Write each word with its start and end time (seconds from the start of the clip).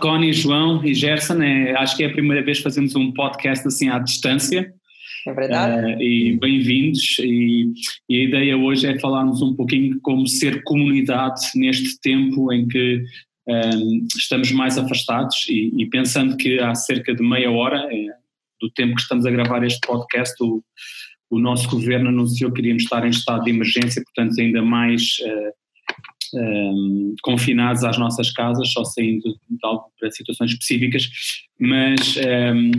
Connie, 0.00 0.32
João 0.32 0.84
e 0.84 0.94
Gerson. 0.94 1.42
É, 1.42 1.72
acho 1.76 1.96
que 1.96 2.02
é 2.02 2.06
a 2.06 2.12
primeira 2.12 2.42
vez 2.42 2.58
que 2.58 2.64
fazemos 2.64 2.96
um 2.96 3.12
podcast 3.12 3.66
assim 3.68 3.88
à 3.88 3.98
distância. 3.98 4.72
É 5.26 5.32
verdade. 5.32 5.94
Uh, 5.94 6.02
e 6.02 6.38
bem-vindos. 6.38 7.18
E, 7.20 7.72
e, 8.08 8.20
a 8.20 8.24
ideia 8.24 8.56
hoje 8.56 8.86
é 8.86 8.98
falarmos 8.98 9.42
um 9.42 9.54
pouquinho 9.54 10.00
como 10.00 10.26
ser 10.26 10.62
comunidade 10.64 11.42
neste 11.54 12.00
tempo 12.00 12.52
em 12.52 12.66
que 12.66 13.04
um, 13.46 14.06
estamos 14.16 14.50
mais 14.52 14.78
afastados 14.78 15.46
e, 15.48 15.70
e, 15.76 15.86
pensando 15.90 16.36
que 16.36 16.58
há 16.58 16.74
cerca 16.74 17.14
de 17.14 17.22
meia 17.22 17.50
hora 17.50 17.86
é, 17.92 18.06
do 18.60 18.70
tempo 18.70 18.94
que 18.94 19.02
estamos 19.02 19.26
a 19.26 19.30
gravar 19.30 19.62
este 19.64 19.80
podcast, 19.86 20.34
o, 20.42 20.62
o 21.30 21.38
nosso 21.38 21.68
governo 21.68 22.08
anunciou 22.08 22.50
que 22.50 22.60
iríamos 22.60 22.84
estar 22.84 23.06
em 23.06 23.10
estado 23.10 23.44
de 23.44 23.50
emergência, 23.50 24.02
portanto 24.02 24.40
ainda 24.40 24.62
mais 24.62 25.18
uh, 25.20 25.52
um, 26.34 27.14
confinados 27.22 27.84
às 27.84 27.98
nossas 27.98 28.30
casas, 28.30 28.72
só 28.72 28.84
saindo 28.84 29.36
para 29.98 30.10
situações 30.10 30.52
específicas, 30.52 31.08
mas 31.58 32.16
um, 32.16 32.70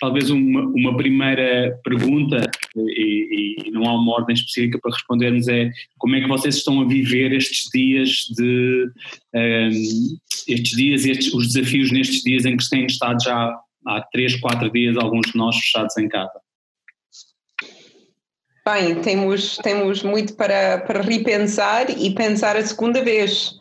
talvez 0.00 0.30
uma, 0.30 0.60
uma, 0.60 0.96
primeira 0.96 1.78
pergunta, 1.84 2.40
e, 2.76 3.64
e, 3.66 3.70
não 3.70 3.84
há 3.84 3.94
uma 3.94 4.12
ordem 4.12 4.34
específica 4.34 4.78
para 4.80 4.92
respondermos, 4.92 5.48
é 5.48 5.70
como 5.98 6.16
é 6.16 6.20
que 6.20 6.28
vocês 6.28 6.56
estão 6.56 6.80
a 6.80 6.86
viver 6.86 7.32
estes 7.32 7.68
dias 7.72 8.10
de 8.36 8.90
um, 9.34 9.70
estes 10.48 10.76
dias, 10.76 11.04
estes, 11.04 11.34
os 11.34 11.52
desafios 11.52 11.90
nestes 11.90 12.22
dias 12.22 12.44
em 12.44 12.56
que 12.56 12.68
têm 12.68 12.86
estado 12.86 13.22
já 13.22 13.54
há 13.86 14.00
três, 14.12 14.36
quatro 14.36 14.70
dias, 14.70 14.96
alguns 14.96 15.30
de 15.30 15.36
nós 15.36 15.56
fechados 15.56 15.96
em 15.96 16.08
casa? 16.08 16.47
Bem, 18.70 19.00
temos, 19.00 19.56
temos 19.56 20.02
muito 20.02 20.34
para, 20.34 20.76
para 20.82 21.00
repensar 21.00 21.88
e 21.88 22.14
pensar 22.14 22.54
a 22.54 22.62
segunda 22.62 23.02
vez. 23.02 23.52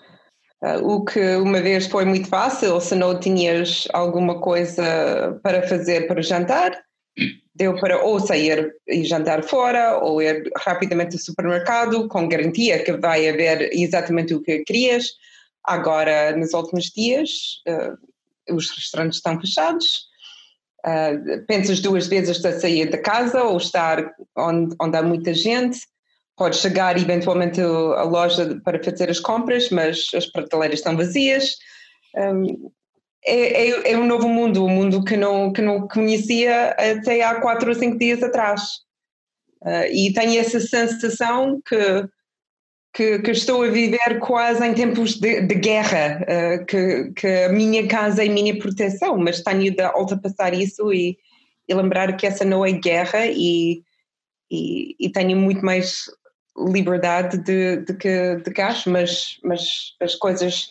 Uh, 0.62 0.86
o 0.86 1.06
que 1.06 1.38
uma 1.38 1.62
vez 1.62 1.88
foi 1.88 2.04
muito 2.04 2.28
fácil, 2.28 2.82
se 2.82 2.94
não 2.94 3.18
tinhas 3.18 3.88
alguma 3.94 4.42
coisa 4.42 5.40
para 5.42 5.66
fazer 5.66 6.10
para 6.10 6.22
jantar, 6.22 6.78
deu 7.56 7.80
para 7.80 8.04
ou 8.04 8.20
sair 8.20 8.76
e 8.86 9.06
jantar 9.06 9.46
fora, 9.46 9.98
ou 10.00 10.22
ir 10.22 10.52
rapidamente 10.58 11.16
ao 11.16 11.22
supermercado, 11.22 12.10
com 12.10 12.28
garantia 12.28 12.84
que 12.84 12.92
vai 12.92 13.30
haver 13.30 13.70
exatamente 13.72 14.34
o 14.34 14.42
que 14.42 14.66
querias. 14.66 15.06
Agora, 15.64 16.36
nos 16.36 16.54
últimos 16.54 16.88
dias, 16.88 17.62
uh, 17.66 18.54
os 18.54 18.70
restaurantes 18.72 19.20
estão 19.20 19.40
fechados, 19.40 20.10
Uh, 20.88 21.46
pensas 21.48 21.82
duas 21.82 22.08
vezes 22.08 22.46
a 22.46 22.58
sair 22.58 22.90
da 22.90 22.98
casa 22.98 23.44
ou 23.44 23.58
estar 23.58 24.16
onde, 24.38 24.74
onde 24.82 24.98
há 24.98 25.04
muita 25.04 25.34
gente. 25.34 25.80
Podes 26.38 26.60
chegar 26.60 26.98
eventualmente 26.98 27.60
à 27.60 28.04
loja 28.04 28.62
para 28.64 28.82
fazer 28.82 29.10
as 29.10 29.20
compras, 29.20 29.70
mas 29.70 30.08
as 30.16 30.26
prateleiras 30.28 30.80
estão 30.80 30.96
vazias. 30.96 31.56
Um, 32.16 32.72
é, 33.26 33.68
é, 33.68 33.92
é, 33.92 33.98
um 33.98 34.06
novo 34.06 34.30
mundo, 34.30 34.64
um 34.64 34.70
mundo 34.70 35.04
que 35.04 35.18
não, 35.18 35.52
que 35.52 35.62
não 35.62 35.88
conhecia 35.90 36.70
até 36.70 37.22
há 37.22 37.42
quatro 37.42 37.68
ou 37.68 37.76
cinco 37.76 37.98
dias 37.98 38.24
atrás. 38.24 38.62
Uh, 39.64 39.92
e 39.92 40.14
tenho 40.14 40.40
essa 40.40 40.62
sensação 40.62 41.60
que 41.68 42.08
que, 42.98 43.20
que, 43.20 43.30
estou 43.30 43.62
a 43.62 43.68
viver 43.70 44.18
quase 44.20 44.66
em 44.66 44.74
tempos 44.74 45.20
de, 45.20 45.42
de 45.42 45.54
guerra, 45.54 46.20
uh, 46.24 46.66
que, 46.66 47.12
que, 47.12 47.28
a 47.28 47.50
minha 47.50 47.88
casa 47.88 48.26
é 48.26 48.28
minha 48.28 48.58
proteção, 48.58 49.16
mas 49.20 49.44
tenho 49.44 49.72
de 49.72 49.84
ultrapassar 49.96 50.52
isso 50.56 50.92
e, 50.92 51.16
e 51.70 51.76
lembrar 51.76 52.18
que 52.18 52.26
essa 52.26 52.44
não 52.44 52.66
é 52.66 52.72
guerra 52.72 53.28
e, 53.28 53.84
e, 54.50 54.96
e 55.00 55.12
tenho 55.12 55.38
muito 55.38 55.64
mais 55.64 56.06
liberdade 56.58 57.38
de, 57.38 57.84
de, 57.86 57.94
que, 57.94 58.38
de 58.38 58.52
que 58.52 58.62
acho, 58.62 58.90
mas, 58.90 59.38
mas 59.44 59.96
as 60.02 60.16
coisas 60.16 60.68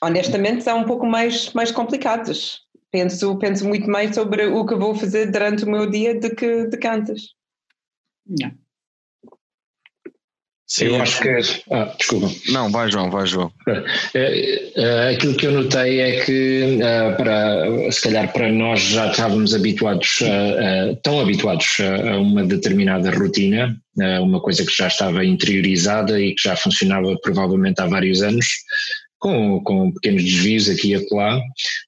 honestamente 0.00 0.62
são 0.62 0.82
um 0.82 0.84
pouco 0.84 1.04
mais, 1.04 1.52
mais 1.52 1.72
complicadas. 1.72 2.60
Penso, 2.92 3.36
penso 3.38 3.66
muito 3.66 3.90
mais 3.90 4.14
sobre 4.14 4.46
o 4.46 4.64
que 4.64 4.76
vou 4.76 4.94
fazer 4.94 5.32
durante 5.32 5.64
o 5.64 5.70
meu 5.70 5.90
dia 5.90 6.14
do 6.14 6.32
que, 6.32 6.68
de 6.68 6.78
que 6.78 6.86
antes. 6.86 7.34
Sim, 10.70 10.84
eu 10.84 11.02
acho 11.02 11.20
que. 11.20 11.28
Ah, 11.72 11.92
desculpa. 11.98 12.30
Não, 12.52 12.70
vai 12.70 12.88
João, 12.88 13.10
vai 13.10 13.26
João. 13.26 13.50
É, 14.14 14.70
é, 14.76 15.08
aquilo 15.14 15.34
que 15.34 15.48
eu 15.48 15.50
notei 15.50 16.00
é 16.00 16.24
que, 16.24 16.78
ah, 16.80 17.12
para, 17.16 17.90
se 17.90 18.00
calhar 18.00 18.32
para 18.32 18.52
nós 18.52 18.80
já 18.80 19.10
estávamos 19.10 19.52
habituados, 19.52 20.20
tão 21.02 21.20
habituados 21.20 21.66
a 21.80 22.18
uma 22.18 22.44
determinada 22.44 23.10
rotina, 23.10 23.76
uma 24.22 24.40
coisa 24.40 24.64
que 24.64 24.72
já 24.72 24.86
estava 24.86 25.24
interiorizada 25.24 26.20
e 26.20 26.36
que 26.36 26.48
já 26.48 26.54
funcionava 26.54 27.16
provavelmente 27.20 27.80
há 27.80 27.86
vários 27.86 28.22
anos, 28.22 28.46
com, 29.20 29.60
com 29.62 29.92
pequenos 29.92 30.24
desvios 30.24 30.68
aqui 30.68 30.88
e 30.88 30.94
acolá, 30.94 31.40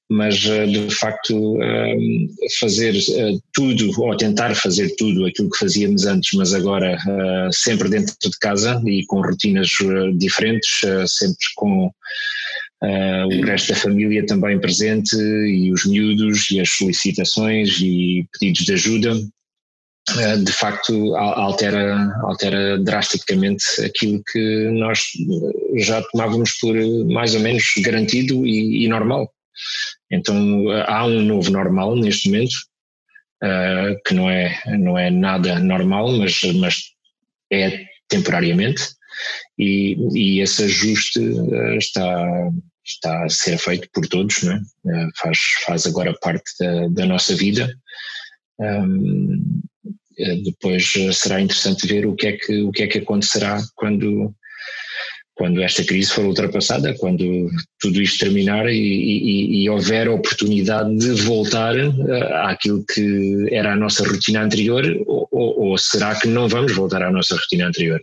mas 0.09 0.45
eh, 0.45 0.67
de 0.67 0.89
facto 0.91 1.61
eh, 1.61 1.97
fazer 2.59 2.95
eh, 2.95 3.33
tudo, 3.51 3.91
ou 3.99 4.15
tentar 4.15 4.53
fazer 4.55 4.93
tudo 4.97 5.25
aquilo 5.25 5.49
que 5.49 5.57
fazíamos 5.57 6.05
antes, 6.05 6.31
mas 6.37 6.53
agora 6.53 6.97
sempre 7.51 7.89
dentro 7.89 8.15
de 8.23 8.37
casa 8.39 8.81
e 8.85 9.03
com 9.07 9.21
rotinas 9.21 9.69
diferentes, 10.15 10.69
sempre 11.07 11.45
com 11.55 11.91
o 12.81 13.45
resto 13.45 13.69
da 13.69 13.79
família 13.79 14.25
também 14.25 14.59
presente 14.59 15.15
e 15.15 15.71
os 15.71 15.85
miúdos 15.85 16.51
e 16.51 16.59
as 16.59 16.69
solicitações 16.69 17.79
e 17.81 18.27
pedidos 18.33 18.65
de 18.65 18.73
ajuda, 18.73 19.15
de 20.43 20.51
facto 20.51 21.15
altera, 21.15 22.13
altera 22.23 22.77
drasticamente 22.77 23.63
aquilo 23.83 24.21
que 24.31 24.69
nós 24.71 24.99
já 25.77 26.01
tomávamos 26.11 26.51
por 26.59 26.75
mais 27.05 27.33
ou 27.33 27.39
menos 27.39 27.63
garantido 27.81 28.45
e, 28.45 28.83
e 28.83 28.87
normal. 28.89 29.31
Então 30.11 30.69
há 30.87 31.05
um 31.05 31.21
novo 31.21 31.49
normal 31.51 31.95
neste 31.95 32.29
momento, 32.29 32.53
uh, 33.43 33.99
que 34.05 34.13
não 34.13 34.29
é, 34.29 34.61
não 34.77 34.97
é 34.97 35.09
nada 35.09 35.59
normal, 35.59 36.11
mas, 36.13 36.41
mas 36.55 36.75
é 37.51 37.85
temporariamente, 38.07 38.83
e, 39.57 39.95
e 40.13 40.41
esse 40.41 40.63
ajuste 40.63 41.19
uh, 41.19 41.77
está, 41.77 42.49
está 42.85 43.25
a 43.25 43.29
ser 43.29 43.57
feito 43.57 43.87
por 43.93 44.07
todos, 44.07 44.43
não 44.43 44.53
é? 44.53 44.57
uh, 44.57 45.09
faz, 45.17 45.37
faz 45.65 45.85
agora 45.85 46.13
parte 46.21 46.51
da, 46.59 46.87
da 46.89 47.05
nossa 47.05 47.35
vida. 47.35 47.73
Um, 48.63 49.61
eh, 50.17 50.35
depois 50.43 50.91
eh, 50.95 51.11
será 51.11 51.41
interessante 51.41 51.87
ver 51.87 52.05
o 52.05 52.15
que 52.15 52.27
é 52.27 52.31
que, 52.33 52.61
o 52.61 52.71
que, 52.71 52.83
é 52.83 52.87
que 52.87 52.99
acontecerá 52.99 53.59
quando, 53.75 54.33
quando 55.33 55.61
esta 55.61 55.83
crise 55.83 56.11
for 56.11 56.25
ultrapassada, 56.25 56.95
quando 56.99 57.49
tudo 57.79 58.01
isto 58.01 58.19
terminar 58.19 58.67
e, 58.69 58.77
e, 58.77 59.63
e 59.63 59.69
houver 59.69 60.07
a 60.07 60.13
oportunidade 60.13 60.95
de 60.97 61.13
voltar 61.23 61.75
eh, 61.75 62.33
àquilo 62.43 62.85
que 62.93 63.47
era 63.51 63.73
a 63.73 63.75
nossa 63.75 64.07
rotina 64.07 64.43
anterior, 64.43 64.83
ou, 65.07 65.27
ou, 65.31 65.77
será 65.77 66.19
que 66.19 66.27
não 66.27 66.47
vamos 66.47 66.75
voltar 66.75 67.01
à 67.01 67.11
nossa 67.11 67.35
rotina 67.35 67.67
anterior? 67.67 67.99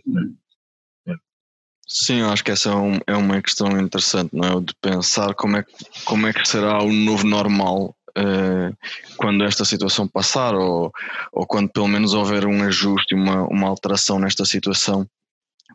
Sim, 1.87 2.21
acho 2.21 2.43
que 2.43 2.51
essa 2.51 2.69
é, 2.69 2.75
um, 2.75 2.99
é, 3.05 3.15
uma 3.15 3.41
questão 3.41 3.67
interessante, 3.77 4.33
não 4.33 4.59
é? 4.59 4.61
De 4.61 4.73
pensar 4.81 5.33
como 5.33 5.57
é, 5.57 5.65
como 6.05 6.25
é 6.25 6.31
que 6.31 6.47
será 6.47 6.81
o 6.81 6.91
novo 6.91 7.27
normal 7.27 7.93
uh, 8.17 8.75
quando 9.17 9.43
esta 9.43 9.65
situação 9.65 10.07
passar 10.07 10.55
ou, 10.55 10.91
ou 11.31 11.45
quando 11.45 11.69
pelo 11.69 11.87
menos 11.87 12.13
houver 12.13 12.45
um 12.45 12.63
ajuste, 12.63 13.15
uma, 13.15 13.43
uma 13.47 13.67
alteração 13.67 14.19
nesta 14.19 14.45
situação, 14.45 15.07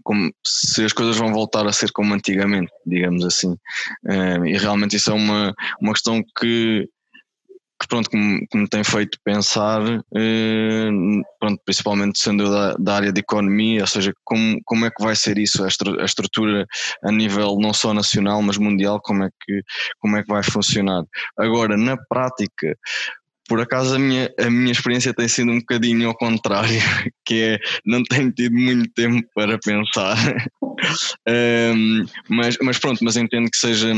como 0.03 0.31
se 0.45 0.85
as 0.85 0.93
coisas 0.93 1.17
vão 1.17 1.33
voltar 1.33 1.67
a 1.67 1.73
ser 1.73 1.91
como 1.93 2.15
antigamente, 2.15 2.73
digamos 2.87 3.25
assim. 3.25 3.53
Uh, 4.05 4.45
e 4.47 4.57
realmente 4.57 4.97
isso 4.97 5.11
é 5.11 5.15
uma, 5.15 5.55
uma 5.81 5.93
questão 5.93 6.23
que 6.39 6.89
que 7.79 7.87
pronto, 7.89 8.09
que 8.09 8.17
me, 8.17 8.47
que 8.47 8.57
me 8.57 8.69
tem 8.69 8.83
feito 8.83 9.19
pensar, 9.23 9.83
eh, 10.15 10.89
pronto, 11.39 11.61
principalmente 11.65 12.19
sendo 12.19 12.51
da, 12.51 12.75
da, 12.75 12.95
área 12.97 13.13
de 13.13 13.21
economia, 13.21 13.83
ou 13.83 13.87
seja, 13.87 14.15
como, 14.25 14.59
como 14.65 14.87
é 14.87 14.91
que 14.91 15.03
vai 15.03 15.15
ser 15.15 15.37
isso, 15.37 15.63
a, 15.63 15.67
a, 15.67 16.05
estrutura 16.05 16.67
a 17.05 17.13
nível 17.13 17.59
não 17.61 17.75
só 17.75 17.93
nacional, 17.93 18.41
mas 18.41 18.57
mundial, 18.57 19.01
como 19.03 19.25
é 19.25 19.29
que, 19.45 19.63
como 19.99 20.17
é 20.17 20.23
que 20.23 20.29
vai 20.29 20.43
funcionar. 20.43 21.05
Agora, 21.39 21.77
na 21.77 21.97
prática, 22.09 22.77
por 23.49 23.61
acaso 23.61 23.95
a 23.95 23.99
minha, 23.99 24.33
a 24.39 24.51
minha 24.51 24.73
experiência 24.73 25.15
tem 25.15 25.29
sido 25.29 25.53
um 25.53 25.59
bocadinho 25.59 26.09
ao 26.09 26.17
contrário, 26.17 26.81
que 27.25 27.43
é 27.43 27.59
não 27.85 28.03
tenho 28.05 28.33
tido 28.33 28.55
muito 28.55 28.91
tempo 28.95 29.27
para 29.35 29.59
pensar, 29.59 30.17
um, 31.29 32.07
mas, 32.29 32.57
mas 32.63 32.79
pronto, 32.79 33.05
mas 33.05 33.17
entendo 33.17 33.51
que 33.51 33.59
seja 33.59 33.93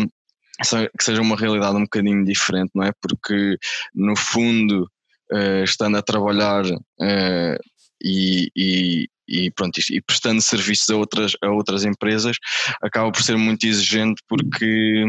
que 0.61 1.05
seja 1.05 1.23
uma 1.23 1.37
realidade 1.37 1.77
um 1.77 1.83
bocadinho 1.83 2.25
diferente, 2.25 2.71
não 2.75 2.85
é? 2.85 2.93
Porque 3.01 3.57
no 3.95 4.17
fundo, 4.17 4.91
uh, 5.33 5.65
estando 5.65 5.97
a 5.97 6.03
trabalhar 6.03 6.65
uh, 6.65 7.59
e, 8.03 8.51
e, 8.57 9.09
e, 9.29 9.51
pronto, 9.53 9.79
e 9.91 10.01
prestando 10.01 10.41
serviços 10.41 10.89
a 10.91 10.97
outras, 10.97 11.33
a 11.43 11.51
outras 11.51 11.85
empresas, 11.85 12.37
acaba 12.83 13.11
por 13.13 13.23
ser 13.23 13.37
muito 13.37 13.67
exigente 13.67 14.23
porque, 14.29 15.05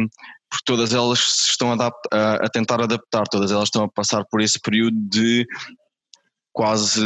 porque 0.50 0.66
todas 0.66 0.94
elas 0.94 1.20
se 1.20 1.52
estão 1.52 1.72
a, 1.72 1.92
a, 2.12 2.34
a 2.36 2.50
tentar 2.50 2.82
adaptar, 2.82 3.24
todas 3.24 3.52
elas 3.52 3.66
estão 3.66 3.84
a 3.84 3.92
passar 3.92 4.24
por 4.30 4.42
esse 4.42 4.60
período 4.60 4.98
de 5.10 5.48
quase 6.52 7.02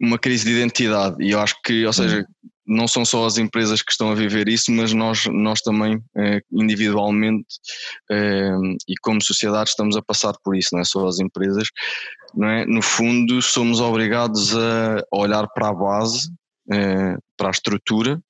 uma 0.00 0.18
crise 0.18 0.44
de 0.44 0.52
identidade 0.52 1.22
e 1.22 1.30
eu 1.30 1.40
acho 1.40 1.56
que, 1.64 1.84
ou 1.86 1.92
seja, 1.92 2.24
não 2.66 2.88
são 2.88 3.04
só 3.04 3.24
as 3.24 3.38
empresas 3.38 3.80
que 3.80 3.92
estão 3.92 4.10
a 4.10 4.14
viver 4.14 4.48
isso, 4.48 4.72
mas 4.72 4.92
nós, 4.92 5.26
nós 5.26 5.60
também 5.60 6.02
eh, 6.16 6.40
individualmente 6.52 7.46
eh, 8.10 8.56
e 8.88 8.94
como 9.00 9.22
sociedade 9.22 9.70
estamos 9.70 9.96
a 9.96 10.02
passar 10.02 10.34
por 10.42 10.56
isso, 10.56 10.70
não 10.72 10.80
é 10.80 10.84
só 10.84 11.06
as 11.06 11.20
empresas, 11.20 11.68
não 12.34 12.48
é? 12.48 12.66
No 12.66 12.82
fundo, 12.82 13.40
somos 13.40 13.80
obrigados 13.80 14.54
a 14.56 15.02
olhar 15.12 15.46
para 15.54 15.68
a 15.68 15.74
base, 15.74 16.28
eh, 16.72 17.16
para 17.36 17.48
a 17.48 17.50
estrutura 17.50 18.20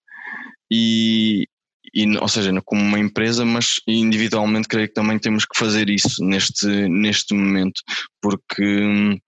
e, 0.71 1.47
e, 1.95 2.17
ou 2.19 2.29
seja, 2.29 2.53
como 2.65 2.83
uma 2.83 2.99
empresa, 2.99 3.45
mas 3.45 3.77
individualmente 3.87 4.69
creio 4.69 4.89
que 4.89 4.95
também 4.95 5.19
temos 5.19 5.47
que 5.47 5.59
fazer 5.59 5.89
isso 5.89 6.23
neste, 6.23 6.67
neste 6.67 7.35
momento, 7.35 7.81
porque 8.21 8.63
hum, 8.63 9.19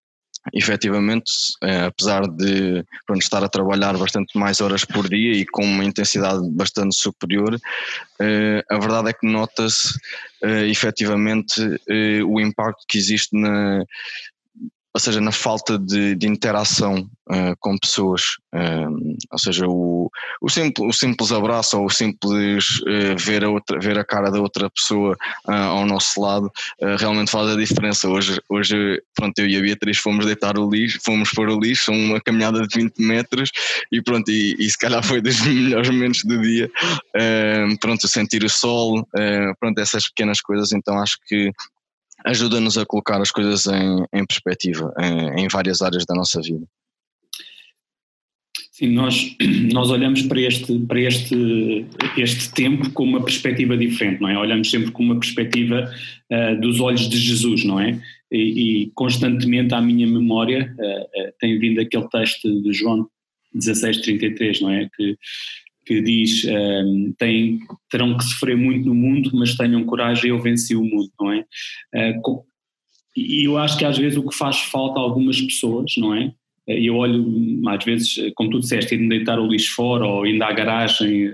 efetivamente, 0.53 1.31
eh, 1.63 1.87
apesar 1.87 2.27
de 2.27 2.85
pronto, 3.07 3.23
estar 3.23 3.43
a 3.43 3.49
trabalhar 3.49 3.97
bastante 3.97 4.37
mais 4.39 4.61
horas 4.61 4.85
por 4.85 5.09
dia 5.09 5.33
e 5.33 5.47
com 5.47 5.65
uma 5.65 5.85
intensidade 5.85 6.41
bastante 6.51 6.97
superior, 6.97 7.59
eh, 8.21 8.65
a 8.71 8.79
verdade 8.79 9.11
é 9.11 9.13
que 9.13 9.27
nota-se 9.27 9.99
eh, 10.43 10.67
efetivamente 10.69 11.61
o 12.27 12.41
impacto 12.41 12.85
que 12.89 12.99
existe 12.99 13.37
na, 13.37 13.85
ou 14.99 15.01
seja, 15.01 15.21
na 15.21 15.31
falta 15.31 15.79
de, 15.79 16.17
de 16.17 16.27
interação 16.27 17.09
uh, 17.31 17.57
com 17.61 17.79
pessoas, 17.79 18.23
uh, 18.53 19.17
ou 19.31 19.39
seja, 19.39 19.65
o, 19.69 20.11
o, 20.43 20.49
simples, 20.49 20.89
o 20.89 20.93
simples 20.93 21.31
abraço 21.31 21.79
ou 21.79 21.87
o 21.87 21.89
simples 21.89 22.81
uh, 22.81 23.17
ver, 23.17 23.45
a 23.45 23.49
outra, 23.49 23.79
ver 23.79 23.97
a 23.97 24.05
cara 24.05 24.29
da 24.29 24.41
outra 24.41 24.69
pessoa 24.69 25.17
ao 25.45 25.87
nosso 25.87 26.21
lado 26.21 26.51
realmente 26.99 27.31
faz 27.31 27.49
a 27.49 27.57
diferença. 27.57 28.09
Hoje, 28.09 28.41
hoje, 28.49 29.01
pronto, 29.15 29.39
eu 29.39 29.47
e 29.47 29.57
a 29.57 29.61
Beatriz 29.61 29.99
fomos 29.99 30.27
deitar 30.27 30.59
o 30.59 30.69
lixo, 30.69 30.99
fomos 31.05 31.31
pôr 31.31 31.49
o 31.49 31.61
lixo, 31.61 31.93
uma 31.93 32.21
caminhada 32.21 32.67
de 32.67 32.77
20 32.77 32.99
metros 32.99 33.53
e 33.93 34.03
pronto, 34.03 34.29
e, 34.33 34.57
e 34.59 34.69
se 34.69 34.77
calhar 34.77 35.05
foi 35.05 35.21
dos 35.21 35.41
melhores 35.47 35.91
momentos 35.91 36.25
do 36.25 36.43
dia, 36.43 36.69
pronto, 37.81 38.09
sentir 38.09 38.43
o 38.43 38.51
sol, 38.51 39.07
pronto, 39.61 39.79
essas 39.79 40.09
pequenas 40.09 40.41
coisas, 40.41 40.73
então 40.73 40.99
acho 40.99 41.19
que 41.25 41.53
ajuda-nos 42.25 42.77
a 42.77 42.87
colocar 42.87 43.21
as 43.21 43.31
coisas 43.31 43.67
em, 43.67 44.05
em 44.13 44.27
perspectiva, 44.27 44.93
em, 45.01 45.45
em, 45.45 45.49
várias 45.49 45.83
áreas 45.83 46.05
da 46.05 46.15
nossa 46.15 46.41
vida. 46.41 46.67
Sim, 48.73 48.93
nós, 48.93 49.37
nós 49.73 49.91
olhamos 49.91 50.23
para, 50.23 50.41
este, 50.41 50.79
para 50.81 51.01
este, 51.01 51.87
este 52.17 52.53
tempo 52.53 52.91
com 52.93 53.05
uma 53.05 53.25
perspectiva 53.25 53.77
diferente, 53.77 54.21
não 54.21 54.29
é? 54.29 54.39
Olhamos 54.39 54.71
sempre 54.71 54.91
com 54.91 55.03
uma 55.03 55.19
perspectiva 55.19 55.91
uh, 56.31 56.61
dos 56.61 56.81
olhos 56.81 57.09
de 57.09 57.19
Jesus, 57.19 57.65
não 57.65 57.81
é? 57.81 58.01
E, 58.31 58.83
e 58.85 58.91
constantemente 58.95 59.75
à 59.75 59.81
minha 59.81 60.07
memória 60.07 60.75
uh, 60.79 61.03
uh, 61.03 61.33
tem 61.41 61.59
vindo 61.59 61.81
aquele 61.81 62.09
texto 62.09 62.63
de 62.63 62.73
João 62.73 63.09
16:33, 63.55 64.61
não 64.61 64.71
é? 64.71 64.89
Que 64.95 65.17
que 65.89 66.03
diz 66.03 66.45
um, 66.45 67.15
ehm, 67.19 67.59
terão 67.91 68.15
que 68.15 68.25
sofrer 68.25 68.59
muito 68.59 68.87
no 68.87 68.95
mundo, 68.95 69.31
mas 69.33 69.57
tenham 69.57 69.83
coragem, 69.85 70.29
eu 70.29 70.39
venci 70.39 70.77
o 70.77 70.85
mundo, 70.85 71.11
não 71.19 71.33
é? 71.33 71.47
Uh, 72.15 72.45
e 73.17 73.49
eu 73.49 73.57
acho 73.57 73.79
que 73.79 73.87
às 73.87 73.97
vezes 73.97 74.19
o 74.19 74.29
que 74.29 74.37
faz 74.37 74.59
falta 74.59 75.01
a 75.01 75.03
algumas 75.03 75.41
pessoas, 75.41 75.93
não 75.97 76.15
é? 76.15 76.31
E 76.69 76.87
eu 76.87 76.97
olho, 76.97 77.27
às 77.67 77.83
vezes, 77.83 78.17
como 78.35 78.51
tu 78.51 78.61
disseste, 78.61 78.95
ir 78.95 79.09
deitar 79.09 79.41
o 79.41 79.47
lixo 79.47 79.75
fora 79.75 80.07
ou 80.07 80.27
indo 80.27 80.45
à 80.45 80.53
garagem 80.53 81.33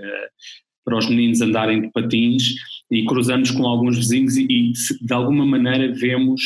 para 0.85 0.97
os 0.97 1.09
meninos 1.09 1.41
andarem 1.41 1.81
de 1.81 1.91
patins 1.91 2.55
e 2.89 3.03
cruzamos 3.03 3.51
com 3.51 3.67
alguns 3.67 3.97
vizinhos 3.97 4.37
e, 4.37 4.47
e 4.49 4.71
de 4.71 5.13
alguma 5.13 5.45
maneira 5.45 5.93
vemos 5.93 6.41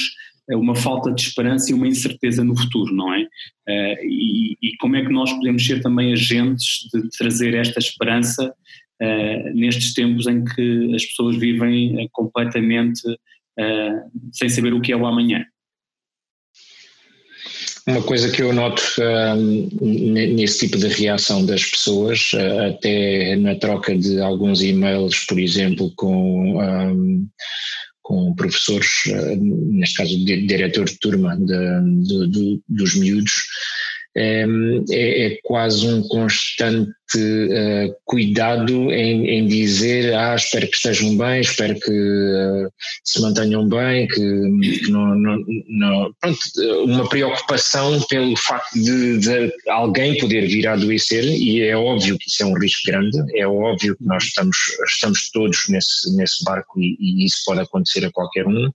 uma 0.55 0.75
falta 0.75 1.11
de 1.11 1.21
esperança 1.21 1.71
e 1.71 1.73
uma 1.73 1.87
incerteza 1.87 2.43
no 2.43 2.57
futuro, 2.57 2.93
não 2.93 3.13
é? 3.13 3.27
Eh, 3.67 4.05
e, 4.05 4.57
e 4.61 4.77
como 4.79 4.95
é 4.95 5.05
que 5.05 5.11
nós 5.11 5.31
podemos 5.31 5.65
ser 5.65 5.81
também 5.81 6.11
agentes 6.11 6.89
de 6.93 7.09
trazer 7.17 7.53
esta 7.53 7.79
esperança 7.79 8.53
uh, 9.01 9.53
nestes 9.53 9.93
tempos 9.93 10.27
em 10.27 10.43
que 10.43 10.95
as 10.95 11.05
pessoas 11.05 11.37
vivem 11.37 12.03
uh, 12.03 12.09
completamente 12.11 13.01
sem 14.31 14.47
saber 14.47 14.73
o 14.73 14.79
que 14.79 14.93
é 14.93 14.95
o 14.95 15.05
amanhã? 15.05 15.45
Uma 17.85 18.01
coisa 18.01 18.31
que 18.31 18.41
eu 18.41 18.53
noto 18.53 18.81
um, 19.35 20.13
nesse 20.13 20.59
tipo 20.59 20.77
de 20.77 20.87
reação 20.87 21.45
das 21.45 21.65
pessoas, 21.65 22.31
até 22.69 23.35
na 23.35 23.55
troca 23.55 23.97
de 23.97 24.21
alguns 24.21 24.61
e-mails, 24.61 25.25
por 25.25 25.37
exemplo, 25.37 25.91
com 25.97 26.57
um, 26.57 27.27
com 28.09 28.33
professores, 28.33 29.05
eh, 29.05 29.35
neste 29.35 29.97
caso 29.97 30.25
diretor 30.25 30.85
de 30.85 30.97
turma 30.97 31.37
de, 31.37 31.45
de, 32.07 32.27
de, 32.27 32.61
dos 32.67 32.95
miúdos, 32.95 33.33
é, 34.15 34.45
é, 34.91 35.37
quase 35.43 35.87
um 35.87 36.01
constante 36.07 36.91
uh, 37.15 37.95
cuidado 38.05 38.91
em, 38.91 39.27
em, 39.29 39.47
dizer 39.47 40.13
ah, 40.13 40.35
espero 40.35 40.67
que 40.67 40.75
estejam 40.75 41.15
bem, 41.17 41.41
espero 41.41 41.79
que 41.79 41.91
uh, 41.91 42.71
se 43.03 43.21
mantenham 43.21 43.67
bem, 43.67 44.07
que, 44.07 44.15
que 44.15 44.91
não, 44.91 45.15
não, 45.15 45.37
não, 45.67 46.13
pronto, 46.19 46.39
uma 46.85 47.07
preocupação 47.07 48.01
pelo 48.09 48.35
facto 48.35 48.73
de, 48.73 49.19
de, 49.19 49.53
alguém 49.67 50.17
poder 50.17 50.47
vir 50.47 50.67
a 50.67 50.73
adoecer 50.73 51.23
e 51.23 51.61
é 51.61 51.75
óbvio 51.75 52.17
que 52.17 52.29
isso 52.29 52.43
é 52.43 52.45
um 52.45 52.57
risco 52.57 52.81
grande, 52.87 53.17
é 53.35 53.47
óbvio 53.47 53.95
que 53.95 54.03
nós 54.05 54.23
estamos, 54.23 54.57
estamos 54.87 55.29
todos 55.31 55.67
nesse, 55.69 56.15
nesse 56.15 56.43
barco 56.43 56.79
e, 56.79 56.97
e 56.99 57.25
isso 57.25 57.43
pode 57.45 57.61
acontecer 57.61 58.05
a 58.05 58.11
qualquer 58.11 58.47
um, 58.47 58.71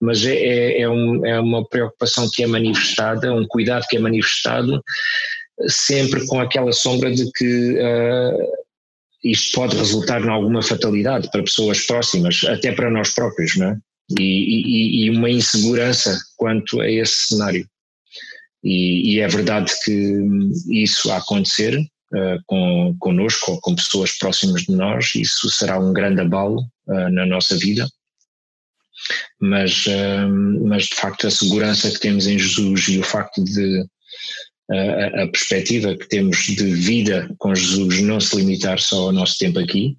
mas 0.00 0.24
é, 0.24 0.34
é, 0.34 0.82
é, 0.82 0.88
um, 0.88 1.24
é 1.26 1.40
uma 1.40 1.66
preocupação 1.66 2.28
que 2.32 2.42
é 2.42 2.46
manifestada, 2.46 3.32
um 3.32 3.46
cuidado 3.46 3.86
que 3.88 3.96
é 3.96 4.00
manifestado 4.00 4.57
sempre 5.66 6.26
com 6.26 6.40
aquela 6.40 6.72
sombra 6.72 7.10
de 7.10 7.30
que 7.32 7.72
uh, 7.72 8.58
isto 9.24 9.54
pode 9.54 9.76
resultar 9.76 10.22
em 10.22 10.28
alguma 10.28 10.62
fatalidade 10.62 11.30
para 11.30 11.42
pessoas 11.42 11.84
próximas, 11.84 12.44
até 12.44 12.72
para 12.72 12.90
nós 12.90 13.12
próprios, 13.12 13.56
não 13.56 13.70
é? 13.70 13.76
E, 14.18 14.22
e, 14.22 15.04
e 15.04 15.10
uma 15.10 15.28
insegurança 15.28 16.18
quanto 16.36 16.80
a 16.80 16.90
esse 16.90 17.28
cenário. 17.28 17.68
E, 18.64 19.14
e, 19.14 19.20
é 19.20 19.28
verdade 19.28 19.72
que 19.84 20.22
isso 20.68 21.10
a 21.12 21.18
acontecer 21.18 21.78
uh, 21.78 22.42
com, 22.46 22.96
connosco 22.98 23.52
ou 23.52 23.60
com 23.60 23.74
pessoas 23.74 24.16
próximas 24.16 24.62
de 24.62 24.72
nós, 24.72 25.14
isso 25.14 25.50
será 25.50 25.78
um 25.78 25.92
grande 25.92 26.22
abalo 26.22 26.62
uh, 26.86 27.10
na 27.10 27.26
nossa 27.26 27.56
vida. 27.56 27.86
Mas, 29.40 29.86
uh, 29.86 30.66
mas 30.66 30.84
de 30.84 30.96
facto 30.96 31.26
a 31.26 31.30
segurança 31.30 31.90
que 31.90 32.00
temos 32.00 32.26
em 32.26 32.38
Jesus 32.38 32.88
e 32.88 32.98
o 32.98 33.04
facto 33.04 33.44
de 33.44 33.86
a, 34.70 35.22
a 35.22 35.28
perspectiva 35.28 35.96
que 35.96 36.08
temos 36.08 36.38
de 36.38 36.64
vida 36.64 37.28
com 37.38 37.54
Jesus 37.54 38.02
não 38.02 38.20
se 38.20 38.36
limitar 38.36 38.78
só 38.78 39.04
ao 39.04 39.12
nosso 39.12 39.38
tempo 39.38 39.58
aqui, 39.58 39.96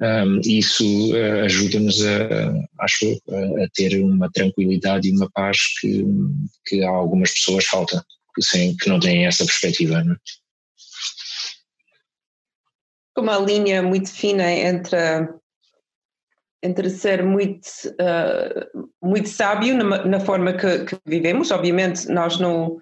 um, 0.00 0.40
isso 0.44 1.14
uh, 1.14 1.44
ajuda-nos 1.44 2.04
a, 2.04 2.52
acho 2.80 3.18
a, 3.30 3.64
a, 3.64 3.68
ter 3.74 3.98
uma 4.02 4.30
tranquilidade 4.30 5.08
e 5.08 5.16
uma 5.16 5.30
paz 5.32 5.56
que, 5.80 6.04
que 6.66 6.84
a 6.84 6.90
algumas 6.90 7.32
pessoas 7.32 7.64
falta, 7.64 8.04
que, 8.34 8.42
sem, 8.42 8.76
que 8.76 8.90
não 8.90 9.00
têm 9.00 9.26
essa 9.26 9.46
perspectiva. 9.46 10.04
Não 10.04 10.12
é? 10.12 10.16
Uma 13.18 13.38
linha 13.38 13.82
muito 13.82 14.12
fina 14.12 14.52
entre, 14.52 14.98
entre 16.62 16.90
ser 16.90 17.24
muito, 17.24 17.66
uh, 17.92 18.86
muito 19.02 19.30
sábio 19.30 19.78
na, 19.78 20.04
na 20.04 20.20
forma 20.20 20.52
que, 20.52 20.84
que, 20.84 20.98
vivemos, 21.06 21.50
obviamente 21.50 22.06
nós 22.08 22.38
não 22.38 22.78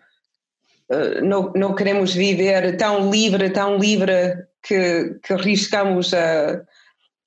não, 1.22 1.52
não 1.54 1.74
queremos 1.74 2.14
viver 2.14 2.76
tão 2.76 3.10
livre, 3.10 3.50
tão 3.50 3.78
livre 3.78 4.36
que, 4.62 5.18
que 5.22 5.32
arriscamos 5.32 6.12
a, 6.12 6.62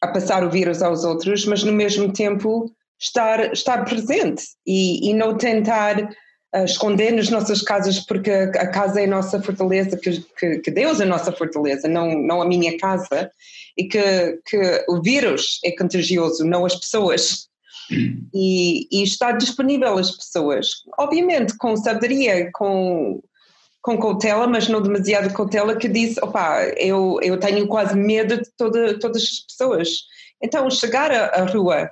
a 0.01 0.07
passar 0.07 0.43
o 0.43 0.49
vírus 0.49 0.81
aos 0.81 1.03
outros, 1.03 1.45
mas 1.45 1.63
no 1.63 1.71
mesmo 1.71 2.11
tempo 2.11 2.71
estar, 2.99 3.53
estar 3.53 3.85
presente 3.85 4.43
e, 4.65 5.09
e 5.09 5.13
não 5.13 5.37
tentar 5.37 6.01
uh, 6.01 6.65
esconder 6.65 7.11
nas 7.11 7.29
nossas 7.29 7.61
casas 7.61 7.99
porque 7.99 8.31
a 8.31 8.67
casa 8.67 9.01
é 9.01 9.05
a 9.05 9.09
nossa 9.09 9.41
fortaleza, 9.41 9.97
que, 9.97 10.21
que, 10.37 10.59
que, 10.59 10.71
Deus 10.71 10.99
é 10.99 11.03
a 11.03 11.07
nossa 11.07 11.31
fortaleza, 11.31 11.87
não, 11.87 12.21
não 12.21 12.41
a 12.41 12.47
minha 12.47 12.77
casa, 12.77 13.31
e 13.77 13.85
que, 13.85 14.39
que 14.45 14.85
o 14.89 15.01
vírus 15.01 15.59
é 15.63 15.71
contagioso, 15.71 16.43
não 16.45 16.65
as 16.65 16.75
pessoas. 16.75 17.47
E, 18.33 18.85
e 18.91 19.01
estar 19.03 19.31
disponível 19.37 19.97
às 19.97 20.11
pessoas, 20.11 20.83
obviamente 20.97 21.55
com 21.57 21.73
sabedoria, 21.77 22.49
com 22.51 23.23
com 23.81 23.99
cautela, 23.99 24.47
mas 24.47 24.67
não 24.67 24.81
demasiado 24.81 25.33
cautela, 25.33 25.75
que 25.75 25.87
disse, 25.87 26.19
opa, 26.21 26.63
eu, 26.77 27.19
eu 27.21 27.39
tenho 27.39 27.67
quase 27.67 27.95
medo 27.95 28.37
de 28.37 28.49
toda, 28.57 28.99
todas 28.99 29.21
as 29.21 29.39
pessoas. 29.39 29.89
Então, 30.41 30.69
chegar 30.69 31.11
à, 31.11 31.43
rua 31.45 31.89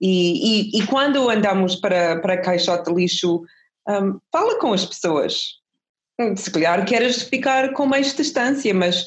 e, 0.00 0.70
e, 0.70 0.78
e, 0.78 0.86
quando 0.86 1.30
andamos 1.30 1.76
para, 1.76 2.18
para 2.20 2.34
a 2.34 2.40
caixote 2.40 2.90
de 2.90 2.94
lixo, 2.94 3.42
um, 3.88 4.18
fala 4.32 4.58
com 4.58 4.72
as 4.72 4.84
pessoas. 4.84 5.60
Se 6.36 6.50
calhar 6.50 6.84
queres 6.84 7.22
ficar 7.22 7.72
com 7.72 7.86
mais 7.86 8.14
distância, 8.14 8.72
mas 8.72 9.04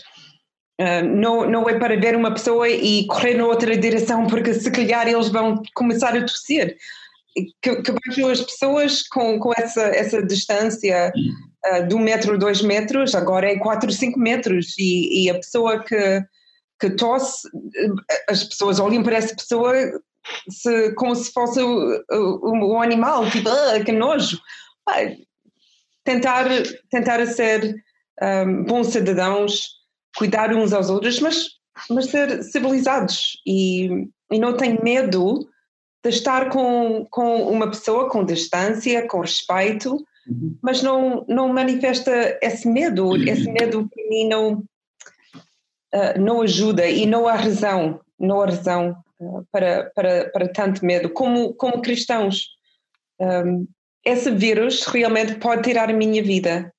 uh, 0.79 1.05
não, 1.05 1.50
não 1.50 1.69
é 1.69 1.77
para 1.77 2.00
ver 2.00 2.15
uma 2.15 2.34
pessoa 2.34 2.67
e 2.69 3.05
correr 3.07 3.36
na 3.36 3.46
outra 3.46 3.77
direção, 3.77 4.27
porque 4.27 4.53
se 4.53 4.69
calhar 4.72 5.07
eles 5.07 5.29
vão 5.29 5.62
começar 5.74 6.15
a 6.15 6.22
tossir. 6.22 6.77
Que, 7.62 7.84
que 7.84 7.93
vejam 8.07 8.29
as 8.31 8.41
pessoas 8.41 9.07
com, 9.07 9.38
com 9.38 9.51
essa, 9.55 9.84
essa 9.84 10.24
distância 10.24 11.12
uh, 11.71 11.88
de 11.88 11.95
um 11.95 12.00
metro, 12.00 12.38
dois 12.38 12.62
metros, 12.62 13.15
agora 13.15 13.51
é 13.51 13.57
quatro, 13.57 13.91
cinco 13.91 14.19
metros 14.19 14.75
e, 14.77 15.25
e 15.25 15.29
a 15.29 15.36
pessoa 15.36 15.83
que, 15.83 16.24
que 16.79 16.89
tosse, 16.91 17.47
as 18.29 18.43
pessoas 18.43 18.79
olham 18.79 19.03
para 19.03 19.17
essa 19.17 19.36
pessoa 19.36 19.74
se, 20.50 20.91
como 20.93 21.15
se 21.15 21.31
fosse 21.31 21.62
um, 21.62 22.81
animal, 22.81 23.29
tipo, 23.29 23.50
ah, 23.50 23.79
que 23.83 23.91
nojo. 23.91 24.39
tentar, 26.03 26.45
tentar 26.89 27.25
ser 27.27 27.83
um, 28.21 28.63
bons 28.63 28.88
cidadãos, 28.88 29.77
cuidar 30.17 30.53
uns 30.53 30.74
aos 30.74 30.89
outros, 30.89 31.19
mas, 31.19 31.50
mas 31.89 32.05
ser 32.05 32.43
civilizados 32.43 33.41
e, 33.45 34.07
e 34.31 34.39
não 34.39 34.55
ter 34.55 34.81
medo 34.83 35.47
de 36.03 36.09
estar 36.09 36.50
com, 36.50 37.05
com 37.09 37.43
uma 37.50 37.69
pessoa 37.69 38.09
com 38.09 38.24
distância, 38.24 39.07
com 39.07 39.21
respeito. 39.21 40.05
Mas 40.62 40.81
não, 40.81 41.25
não 41.27 41.48
manifesta 41.50 42.38
esse 42.41 42.67
medo. 42.67 43.15
Esse 43.15 43.50
medo 43.51 43.89
para 43.89 44.03
mim 44.10 44.27
não, 44.27 44.53
uh, 45.93 46.19
não 46.19 46.41
ajuda 46.41 46.88
e 46.88 47.05
não 47.05 47.27
há 47.27 47.36
razão, 47.36 48.01
não 48.19 48.41
há 48.41 48.46
razão 48.46 49.03
uh, 49.19 49.46
para, 49.51 49.91
para, 49.96 50.29
para 50.29 50.48
tanto 50.50 50.86
medo. 50.86 51.10
Como, 51.10 51.53
como 51.53 51.81
cristãos, 51.81 52.50
um, 53.19 53.67
esse 54.05 54.31
vírus 54.31 54.86
realmente 54.86 55.36
pode 55.36 55.63
tirar 55.63 55.89
a 55.89 55.93
minha 55.93 56.24
vida, 56.24 56.74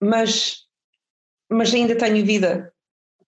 mas, 0.00 0.64
mas 1.50 1.72
ainda 1.72 1.96
tenho 1.96 2.24
vida 2.24 2.72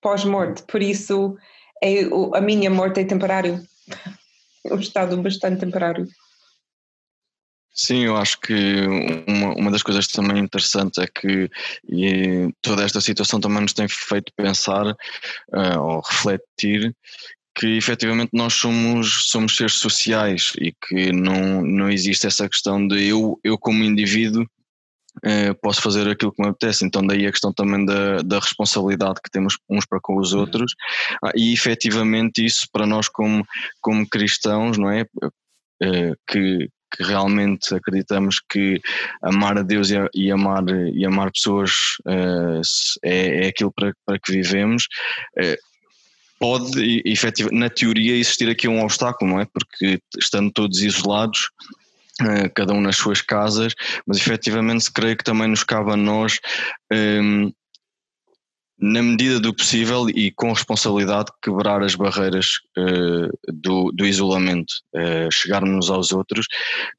pós-morte, 0.01 0.63
por 0.63 0.83
isso 0.83 1.37
é, 1.83 2.03
a 2.35 2.41
minha 2.41 2.71
morte 2.71 3.01
é 3.01 3.05
temporária 3.05 3.61
um 4.71 4.79
estado 4.79 5.21
bastante 5.23 5.61
temporário. 5.61 6.07
Sim, 7.81 8.05
eu 8.05 8.17
acho 8.17 8.41
que 8.41 8.53
uma, 9.29 9.55
uma 9.55 9.71
das 9.71 9.85
coisas 9.85 10.09
também 10.09 10.43
interessantes 10.43 10.99
é 10.99 11.07
que 11.07 11.49
toda 12.61 12.83
esta 12.83 13.01
situação 13.01 13.39
também 13.39 13.63
nos 13.63 13.73
tem 13.73 13.87
feito 13.87 14.33
pensar 14.37 14.85
uh, 14.85 15.79
ou 15.81 16.01
refletir 16.01 16.93
que 17.55 17.77
efetivamente 17.77 18.31
nós 18.33 18.55
somos, 18.55 19.31
somos 19.31 19.57
seres 19.57 19.75
sociais 19.75 20.53
e 20.61 20.73
que 20.73 21.13
não, 21.13 21.63
não 21.63 21.89
existe 21.89 22.27
essa 22.27 22.49
questão 22.49 22.85
de 22.85 23.07
eu, 23.07 23.39
eu 23.45 23.57
como 23.57 23.85
indivíduo 23.85 24.45
eh, 25.25 25.55
posso 25.55 25.81
fazer 25.81 26.09
aquilo 26.09 26.33
que 26.33 26.43
me 26.43 26.49
apetece. 26.49 26.85
Então, 26.85 27.07
daí 27.07 27.27
a 27.27 27.33
questão 27.33 27.53
também 27.53 27.85
da, 27.85 28.23
da 28.23 28.41
responsabilidade 28.41 29.21
que 29.23 29.31
temos 29.31 29.57
uns 29.69 29.87
para 29.87 30.01
com 30.01 30.19
os 30.19 30.33
outros, 30.33 30.75
ah, 31.25 31.33
e 31.35 31.53
efetivamente 31.53 32.45
isso 32.45 32.69
para 32.73 32.87
nós, 32.87 33.09
como, 33.09 33.45
como 33.81 34.09
cristãos, 34.09 34.79
não 34.79 34.91
é? 34.91 35.07
Eh, 35.83 36.15
que, 36.29 36.69
que 36.91 37.03
realmente 37.03 37.75
acreditamos 37.75 38.41
que 38.49 38.81
amar 39.23 39.59
a 39.59 39.63
Deus 39.63 39.91
e, 39.91 39.97
e 40.15 40.31
amar, 40.31 40.65
e 40.69 41.05
amar 41.05 41.31
pessoas 41.31 41.73
uh, 42.07 42.61
é, 43.03 43.45
é 43.45 43.49
aquilo 43.49 43.73
para, 43.73 43.93
para 44.07 44.19
que 44.19 44.33
vivemos. 44.33 44.87
Uh, 45.39 45.57
pode, 46.39 47.03
efetivamente, 47.05 47.59
na 47.59 47.69
teoria, 47.69 48.17
existir 48.17 48.49
aqui 48.49 48.69
um 48.69 48.83
obstáculo, 48.83 49.33
não 49.33 49.41
é? 49.41 49.47
Porque 49.47 50.01
estando 50.19 50.53
todos 50.53 50.81
isolados, 50.83 51.51
eh, 52.21 52.49
cada 52.49 52.73
um 52.73 52.81
nas 52.81 52.97
suas 52.97 53.21
casas, 53.21 53.75
mas 54.05 54.19
efetivamente 54.19 54.91
creio 54.93 55.17
que 55.17 55.23
também 55.23 55.47
nos 55.47 55.63
cabe 55.63 55.93
a 55.93 55.97
nós, 55.97 56.41
um, 56.93 56.97
ehm, 56.97 57.53
na 58.81 59.03
medida 59.03 59.41
do 59.41 59.53
possível 59.53 60.09
e 60.09 60.31
com 60.31 60.53
responsabilidade, 60.53 61.33
quebrar 61.43 61.83
as 61.83 61.95
barreiras 61.95 62.59
uh, 62.79 63.53
do, 63.53 63.91
do, 63.93 64.07
isolamento, 64.07 64.73
uh, 64.95 65.29
chegarmos 65.33 65.91
aos 65.91 66.13
outros 66.13 66.47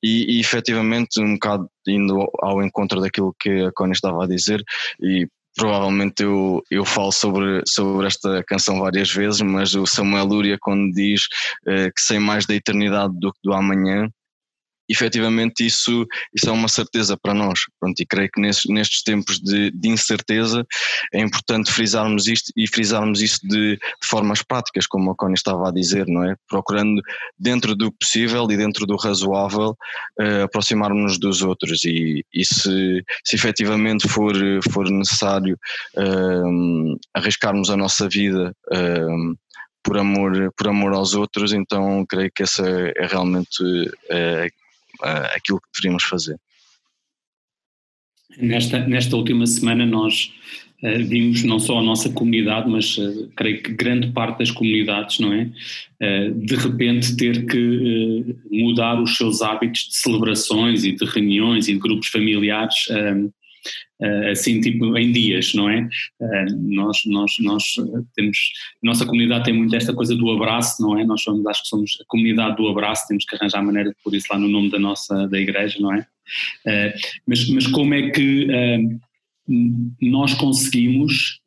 e, 0.04 0.38
e 0.38 0.40
efetivamente 0.42 1.22
um 1.22 1.34
bocado 1.34 1.70
indo 1.88 2.30
ao 2.40 2.62
encontro 2.62 3.00
daquilo 3.00 3.36
que 3.40 3.64
a 3.64 3.72
Connie 3.72 3.94
estava 3.94 4.24
a 4.24 4.28
dizer 4.28 4.62
e 5.02 5.28
provavelmente 5.56 6.24
eu, 6.24 6.62
eu 6.70 6.86
falo 6.86 7.12
sobre, 7.12 7.62
sobre 7.68 8.08
esta 8.08 8.44
canção 8.44 8.80
várias 8.80 9.12
vezes, 9.12 9.42
mas 9.42 9.74
o 9.74 9.86
Samuel 9.86 10.26
Lúria 10.26 10.58
quando 10.60 10.92
diz 10.94 11.24
uh, 11.68 11.92
que 11.96 12.02
sem 12.02 12.20
mais 12.20 12.46
da 12.46 12.56
eternidade 12.56 13.14
do 13.20 13.32
que 13.32 13.40
do 13.44 13.54
amanhã, 13.54 14.10
efetivamente 14.90 15.66
isso, 15.66 16.06
isso 16.34 16.50
é 16.50 16.52
uma 16.52 16.68
certeza 16.68 17.16
para 17.16 17.34
nós. 17.34 17.60
Pronto, 17.80 18.00
e 18.00 18.06
creio 18.06 18.30
que 18.32 18.42
nestes, 18.42 18.70
nestes 18.70 19.04
tempos 19.04 19.40
de, 19.40 19.72
de, 19.72 19.90
incerteza 19.90 20.66
é 21.14 21.22
importante 21.22 21.72
frisarmos 21.72 22.28
isto 22.28 22.52
e 22.56 22.68
frisarmos 22.68 23.22
isso 23.22 23.40
de, 23.44 23.76
de, 23.76 24.08
formas 24.08 24.42
práticas, 24.42 24.88
como 24.88 25.12
a 25.12 25.16
Connie 25.16 25.36
estava 25.36 25.70
a 25.70 25.72
dizer, 25.72 26.08
não 26.08 26.24
é? 26.24 26.36
Procurando 26.48 27.02
dentro 27.38 27.76
do 27.76 27.92
possível 27.92 28.48
e 28.50 28.58
dentro 28.58 28.86
do 28.86 28.96
razoável 28.96 29.78
uh, 30.20 30.44
aproximar-nos 30.44 31.20
dos 31.20 31.42
outros 31.42 31.84
e, 31.86 32.26
e 32.34 32.46
se, 32.46 33.04
se 33.24 33.36
efetivamente 33.36 34.08
for, 34.08 34.34
for 34.72 34.90
necessário 34.90 35.58
uh, 35.98 37.00
arriscarmos 37.14 37.70
a 37.70 37.78
nossa 37.78 38.08
vida 38.10 38.56
uh, 38.72 39.38
por 39.84 39.98
amor, 39.98 40.54
por 40.58 40.68
amor 40.68 40.94
aos 40.94 41.14
outros, 41.14 41.54
então 41.54 42.06
creio 42.08 42.32
que 42.34 42.44
essa 42.44 42.68
é 42.68 43.08
realmente 43.08 43.64
uh, 43.64 44.59
uh, 45.02 45.36
aquilo 45.36 45.60
que 45.60 45.68
deveríamos 45.76 46.04
fazer. 46.04 46.40
Nesta, 48.38 48.80
nesta 48.88 49.16
última 49.16 49.46
semana 49.48 49.86
nós 49.86 50.32
uh, 50.84 51.06
vimos 51.06 51.44
não 51.44 51.60
só 51.60 51.80
a 51.80 51.84
nossa 51.84 52.10
comunidade, 52.12 52.70
mas 52.70 52.98
uh, 52.98 53.30
creio 53.36 53.62
que 53.62 53.74
grande 53.74 54.12
parte 54.12 54.40
das 54.40 54.52
comunidades, 54.52 55.20
não 55.20 55.34
é? 55.34 55.52
Uh, 56.02 56.34
de 56.34 56.56
repente 56.56 57.18
ter 57.18 57.46
que 57.46 58.36
mudar 58.52 59.02
os 59.02 59.18
seus 59.18 59.42
hábitos 59.42 59.88
de 59.90 59.98
celebrações 59.98 60.84
e 60.84 60.94
de 60.94 61.06
reuniões 61.06 61.68
e 61.68 61.74
de 61.74 61.80
grupos 61.80 62.08
familiares 62.08 62.88
assim 64.32 64.62
tipo 64.62 64.98
em 64.98 65.12
dias, 65.12 65.54
não 65.54 65.70
é? 65.70 65.88
Uh, 66.20 66.58
nós, 66.58 67.02
nós, 67.06 67.36
nós 67.40 67.64
temos, 68.16 68.38
nossa 68.82 69.06
comunidade 69.06 69.46
tem 69.46 69.54
muito 69.54 69.76
esta 69.76 69.94
coisa 69.94 70.16
do 70.16 70.32
abraço, 70.32 70.82
não 70.82 70.98
é? 70.98 71.04
Nós 71.04 71.22
somos, 71.22 71.46
acho 71.46 71.64
que 71.64 71.70
somos 71.70 71.98
a 72.02 72.06
comunidade 72.08 72.56
do 72.56 72.68
abraço, 72.68 73.08
temos 73.08 73.26
que 73.26 73.36
arranjar 73.36 73.64
maneira 73.64 73.90
de 73.90 73.96
pôr 74.04 74.16
isso 74.16 74.28
lá 74.30 74.40
no 74.40 74.48
nome 74.48 74.70
da 74.70 74.80
nossa, 74.80 75.28
da 75.28 75.40
igreja, 75.40 75.78
não 75.80 75.94
é? 75.94 76.06
Mas, 77.28 77.50
mas 77.50 77.68
como 77.68 77.94
é 77.94 78.10
que 78.12 78.48
nós 80.00 80.34
conseguimos 80.36 81.42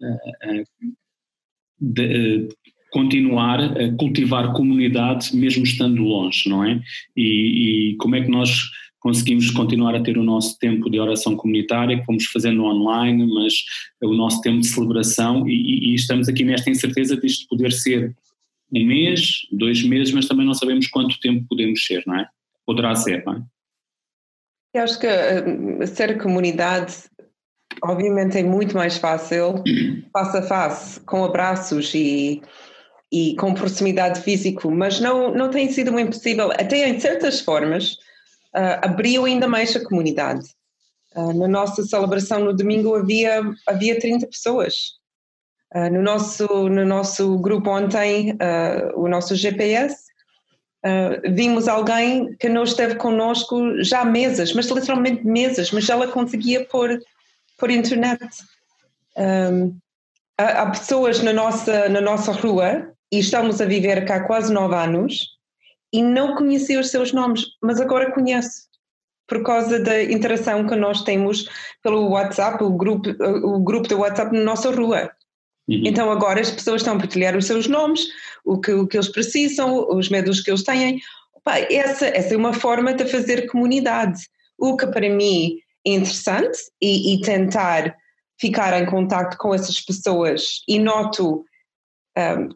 de, 1.80 2.48
continuar 2.92 3.60
a 3.60 3.92
cultivar 3.96 4.52
comunidade 4.52 5.34
mesmo 5.34 5.64
estando 5.64 6.02
longe, 6.02 6.48
não 6.48 6.62
é? 6.62 6.80
E, 7.16 7.92
e 7.92 7.96
como 7.96 8.14
é 8.14 8.20
que 8.20 8.30
nós 8.30 8.70
conseguimos 9.02 9.50
continuar 9.50 9.96
a 9.96 10.02
ter 10.02 10.16
o 10.16 10.22
nosso 10.22 10.56
tempo 10.58 10.88
de 10.88 11.00
oração 11.00 11.36
comunitária, 11.36 11.98
que 11.98 12.06
fomos 12.06 12.24
fazendo 12.26 12.62
online, 12.62 13.26
mas 13.26 13.52
o 14.00 14.14
nosso 14.14 14.40
tempo 14.40 14.60
de 14.60 14.68
celebração, 14.68 15.46
e, 15.48 15.90
e 15.90 15.94
estamos 15.94 16.28
aqui 16.28 16.44
nesta 16.44 16.70
incerteza 16.70 17.16
de 17.16 17.26
isto 17.26 17.48
poder 17.48 17.72
ser 17.72 18.14
um 18.72 18.86
mês, 18.86 19.46
dois 19.50 19.82
meses, 19.82 20.14
mas 20.14 20.26
também 20.26 20.46
não 20.46 20.54
sabemos 20.54 20.86
quanto 20.86 21.18
tempo 21.20 21.44
podemos 21.48 21.84
ser, 21.84 22.04
não 22.06 22.16
é? 22.16 22.28
Poderá 22.64 22.94
ser, 22.94 23.24
não 23.26 23.34
é? 23.34 23.42
Eu 24.74 24.84
acho 24.84 24.98
que 24.98 25.06
uh, 25.06 25.86
ser 25.86 26.16
comunidade, 26.16 26.94
obviamente, 27.82 28.38
é 28.38 28.42
muito 28.44 28.74
mais 28.76 28.96
fácil, 28.96 29.62
face 30.12 30.36
a 30.38 30.42
face, 30.42 31.00
com 31.00 31.24
abraços 31.24 31.92
e, 31.92 32.40
e 33.12 33.34
com 33.34 33.52
proximidade 33.52 34.20
física, 34.20 34.70
mas 34.70 35.00
não, 35.00 35.34
não 35.34 35.50
tem 35.50 35.68
sido 35.68 35.98
impossível, 35.98 36.52
até 36.52 36.88
em 36.88 37.00
certas 37.00 37.40
formas, 37.40 37.98
uh, 38.54 38.78
abriu 38.82 39.24
ainda 39.24 39.48
mais 39.48 39.74
a 39.74 39.84
comunidade. 39.84 40.46
Uh, 41.14 41.32
na 41.34 41.48
nossa 41.48 41.82
celebração 41.82 42.40
no 42.40 42.54
domingo 42.54 42.94
havia, 42.94 43.42
havia 43.66 43.98
30 43.98 44.26
pessoas. 44.26 44.92
Uh, 45.74 45.90
no, 45.90 46.02
nosso, 46.02 46.46
no 46.68 46.84
nosso 46.84 47.38
grupo 47.38 47.70
ontem, 47.70 48.36
o 48.94 49.08
nosso 49.08 49.34
GPS, 49.34 50.04
vimos 51.30 51.68
alguém 51.68 52.34
que 52.36 52.48
não 52.48 52.64
esteve 52.64 52.96
connosco 52.96 53.82
já 53.82 54.00
há 54.00 54.04
meses, 54.04 54.52
mas 54.52 54.66
literalmente 54.66 55.24
meses, 55.24 55.70
mas 55.70 55.88
ela 55.88 56.08
conseguia 56.08 56.64
por, 56.66 56.90
por 57.56 57.70
internet. 57.70 58.20
Um, 59.16 59.78
há, 60.36 60.62
há 60.62 60.70
pessoas 60.70 61.22
na 61.22 61.32
nossa, 61.32 61.88
na 61.88 62.00
nossa 62.00 62.32
rua 62.32 62.92
e 63.10 63.18
estamos 63.18 63.60
a 63.60 63.64
viver 63.64 64.04
cá 64.04 64.24
quase 64.24 64.52
nove 64.52 64.74
anos 64.74 65.31
e 65.92 66.02
não 66.02 66.34
conhecia 66.34 66.80
os 66.80 66.90
seus 66.90 67.12
nomes, 67.12 67.44
mas 67.62 67.80
agora 67.80 68.12
conheço 68.12 68.72
por 69.26 69.42
causa 69.42 69.78
da 69.78 70.02
interação 70.02 70.66
que 70.66 70.74
nós 70.74 71.02
temos 71.02 71.48
pelo 71.82 72.10
WhatsApp, 72.10 72.62
o 72.62 72.70
grupo, 72.70 73.10
o 73.20 73.60
grupo 73.60 73.88
do 73.88 73.98
WhatsApp 73.98 74.36
na 74.36 74.44
nossa 74.44 74.70
rua. 74.70 75.10
Uhum. 75.68 75.82
Então 75.86 76.10
agora 76.10 76.40
as 76.40 76.50
pessoas 76.50 76.82
estão 76.82 76.96
a 76.96 76.98
partilhar 76.98 77.36
os 77.36 77.46
seus 77.46 77.66
nomes, 77.66 78.06
o 78.44 78.60
que, 78.60 78.72
o 78.72 78.86
que 78.86 78.96
eles 78.96 79.08
precisam, 79.08 79.88
os 79.88 80.08
medos 80.08 80.40
que 80.40 80.50
eles 80.50 80.62
têm. 80.62 81.00
Opa, 81.34 81.58
essa, 81.58 82.06
essa 82.06 82.34
é 82.34 82.36
uma 82.36 82.52
forma 82.52 82.92
de 82.92 83.06
fazer 83.06 83.46
comunidade, 83.46 84.20
o 84.58 84.76
que 84.76 84.86
para 84.86 85.08
mim 85.08 85.56
é 85.86 85.92
interessante 85.92 86.58
e, 86.80 87.14
e 87.14 87.20
tentar 87.22 87.94
ficar 88.38 88.80
em 88.80 88.86
contato 88.86 89.36
com 89.38 89.54
essas 89.54 89.80
pessoas 89.80 90.62
e 90.68 90.78
noto 90.78 91.44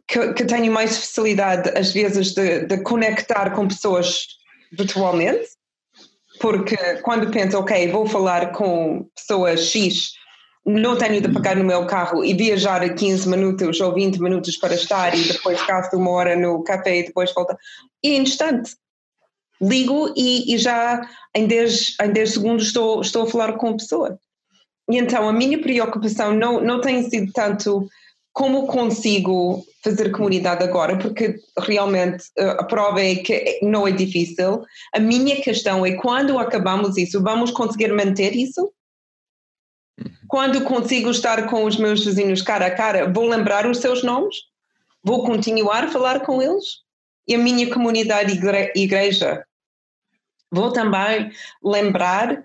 que, 0.06 0.32
que, 0.34 0.44
tenho 0.44 0.70
mais 0.70 0.98
facilidade, 0.98 1.70
às 1.76 1.92
vezes, 1.92 2.32
de, 2.34 2.66
de, 2.66 2.78
conectar 2.82 3.50
com 3.50 3.66
pessoas 3.66 4.26
virtualmente. 4.72 5.48
Porque 6.40 6.76
quando 7.02 7.30
penso, 7.30 7.58
ok, 7.58 7.90
vou 7.90 8.06
falar 8.06 8.52
com 8.52 9.08
pessoa 9.14 9.56
X, 9.56 10.12
não 10.66 10.98
tenho 10.98 11.22
de 11.22 11.32
pagar 11.32 11.56
no 11.56 11.64
meu 11.64 11.86
carro 11.86 12.22
e 12.22 12.34
viajar 12.34 12.86
15 12.94 13.28
minutos 13.28 13.80
ou 13.80 13.94
20 13.94 14.20
minutos 14.20 14.56
para 14.58 14.74
estar 14.74 15.16
e 15.16 15.22
depois 15.22 15.64
gasto 15.64 15.96
uma 15.96 16.10
hora 16.10 16.36
no 16.36 16.62
café 16.62 16.98
e 16.98 17.04
depois 17.04 17.32
volta. 17.32 17.56
E 18.02 18.10
é 18.10 18.16
instante. 18.16 18.76
Ligo 19.62 20.12
e, 20.14 20.54
e 20.54 20.58
já 20.58 21.08
em 21.34 21.46
10, 21.46 21.96
em 22.02 22.12
10 22.12 22.30
segundos 22.30 22.66
estou, 22.66 23.00
estou 23.00 23.22
a 23.22 23.30
falar 23.30 23.52
com 23.54 23.70
a 23.70 23.76
pessoa. 23.76 24.18
E 24.90 24.98
então 24.98 25.26
a 25.26 25.32
minha 25.32 25.58
preocupação 25.60 26.34
não, 26.34 26.60
não 26.60 26.80
tem 26.80 27.08
sido 27.08 27.32
tanto 27.32 27.88
como 28.36 28.66
consigo 28.66 29.64
fazer 29.82 30.10
comunidade 30.10 30.62
agora, 30.62 30.98
porque 30.98 31.40
realmente 31.58 32.24
eh, 32.36 32.50
a 32.50 32.64
prova 32.64 33.00
é 33.00 33.14
que 33.14 33.60
não 33.62 33.88
é 33.88 33.90
difícil. 33.90 34.62
A 34.94 35.00
minha 35.00 35.40
questão 35.40 35.86
é 35.86 35.92
quando 35.92 36.38
acabamos 36.38 36.98
isso, 36.98 37.22
vamos 37.22 37.50
conseguir 37.50 37.90
manter 37.94 38.36
isso? 38.36 38.70
Quando 40.28 40.62
consigo 40.64 41.10
estar 41.10 41.48
com 41.48 41.64
os 41.64 41.78
meus 41.78 42.04
vizinhos 42.04 42.42
cara 42.42 42.66
a 42.66 42.74
cara, 42.74 43.10
vou 43.10 43.26
lembrar 43.26 43.66
os 43.66 43.78
seus 43.78 44.02
nomes? 44.02 44.36
Vou 45.02 45.24
continuar 45.24 45.84
a 45.84 45.88
falar 45.88 46.20
com 46.20 46.42
eles? 46.42 46.82
E 47.26 47.34
a 47.34 47.38
minha 47.38 47.72
comunidade 47.72 48.38
igreja? 48.74 49.46
Vou 50.52 50.70
também 50.74 51.32
lembrar 51.64 52.44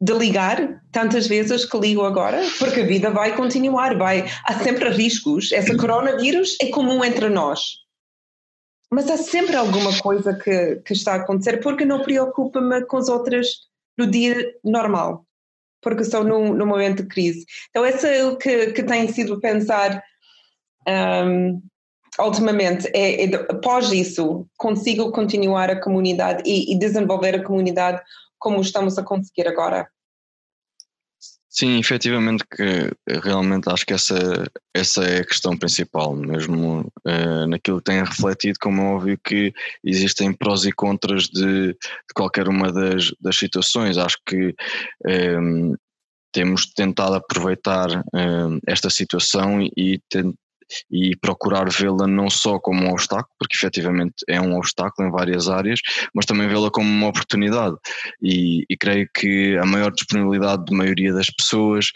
de 0.00 0.14
ligar 0.14 0.82
tantas 0.90 1.26
vezes 1.26 1.64
que 1.64 1.78
ligo 1.78 2.04
agora, 2.04 2.40
porque 2.58 2.80
a 2.80 2.86
vida 2.86 3.10
vai 3.10 3.36
continuar, 3.36 3.96
vai, 3.98 4.24
há 4.46 4.54
sempre 4.54 4.88
riscos. 4.88 5.52
Esse 5.52 5.76
coronavírus 5.76 6.56
é 6.60 6.68
comum 6.68 7.04
entre 7.04 7.28
nós. 7.28 7.60
Mas 8.90 9.08
há 9.10 9.16
sempre 9.18 9.54
alguma 9.54 9.96
coisa 9.98 10.34
que, 10.34 10.76
que 10.76 10.94
está 10.94 11.12
a 11.12 11.16
acontecer, 11.16 11.58
porque 11.58 11.84
não 11.84 12.02
preocupa-me 12.02 12.84
com 12.86 12.96
as 12.96 13.08
outras 13.08 13.48
no 13.96 14.06
dia 14.06 14.54
normal, 14.64 15.26
porque 15.82 16.02
são 16.02 16.24
num, 16.24 16.54
num 16.54 16.66
momento 16.66 17.02
de 17.02 17.08
crise. 17.08 17.44
Então, 17.68 17.84
esse 17.84 18.08
é 18.08 18.24
o 18.24 18.36
que, 18.36 18.72
que 18.72 18.82
tem 18.82 19.06
sido 19.06 19.38
pensar 19.38 20.02
um, 20.88 21.60
ultimamente. 22.18 22.88
É, 22.94 23.26
é, 23.26 23.34
após 23.34 23.92
isso, 23.92 24.46
consigo 24.56 25.12
continuar 25.12 25.70
a 25.70 25.80
comunidade 25.80 26.42
e, 26.46 26.72
e 26.72 26.78
desenvolver 26.78 27.36
a 27.36 27.44
comunidade 27.44 28.02
como 28.40 28.60
estamos 28.60 28.98
a 28.98 29.04
conseguir 29.04 29.46
agora. 29.46 29.88
Sim, 31.52 31.80
efetivamente 31.80 32.44
que 32.48 32.92
realmente 33.22 33.68
acho 33.68 33.84
que 33.84 33.92
essa, 33.92 34.44
essa 34.72 35.04
é 35.04 35.20
a 35.20 35.26
questão 35.26 35.56
principal, 35.56 36.14
mesmo 36.14 36.90
uh, 37.04 37.46
naquilo 37.48 37.78
que 37.78 37.84
tenho 37.84 38.04
refletido, 38.04 38.56
como 38.60 38.80
é 38.80 38.84
óbvio 38.84 39.20
que 39.22 39.52
existem 39.82 40.32
prós 40.32 40.64
e 40.64 40.70
contras 40.70 41.24
de, 41.24 41.72
de 41.72 42.14
qualquer 42.14 42.48
uma 42.48 42.72
das, 42.72 43.12
das 43.20 43.36
situações. 43.36 43.98
Acho 43.98 44.16
que 44.24 44.54
um, 45.04 45.10
ehm, 45.10 45.74
temos 46.32 46.66
tentado 46.72 47.16
aproveitar 47.16 47.88
um, 48.14 48.18
ehm, 48.18 48.58
esta 48.68 48.88
situação 48.88 49.60
e, 49.60 49.72
e 49.76 50.00
procurar 51.20 51.68
vê-la 51.70 52.06
não 52.06 52.28
só 52.30 52.58
como 52.58 52.82
um 52.82 52.90
obstáculo, 52.90 53.34
porque 53.38 53.56
efetivamente 53.56 54.14
é 54.28 54.40
um 54.40 54.56
obstáculo 54.56 55.08
em 55.08 55.10
várias 55.10 55.48
áreas, 55.48 55.80
mas 56.14 56.26
também 56.26 56.48
vê-la 56.48 56.70
como 56.70 56.88
uma 56.88 57.08
oportunidade. 57.08 57.76
E, 58.22 58.64
e, 58.68 58.76
creio 58.76 59.08
que 59.14 59.56
a 59.58 59.66
maior 59.66 59.90
disponibilidade 59.92 60.64
da 60.64 60.76
maioria 60.76 61.12
das 61.12 61.30
pessoas, 61.30 61.86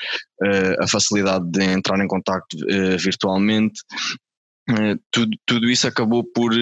uh, 0.42 0.82
a 0.82 0.88
facilidade 0.88 1.50
de 1.50 1.64
entrar 1.64 1.98
em 2.02 2.08
contato 2.08 2.54
uh, 2.54 2.98
virtualmente, 2.98 3.80
uh, 4.70 4.98
tudo, 5.10 5.30
tudo 5.46 5.70
isso 5.70 5.86
acabou 5.86 6.24
por, 6.24 6.52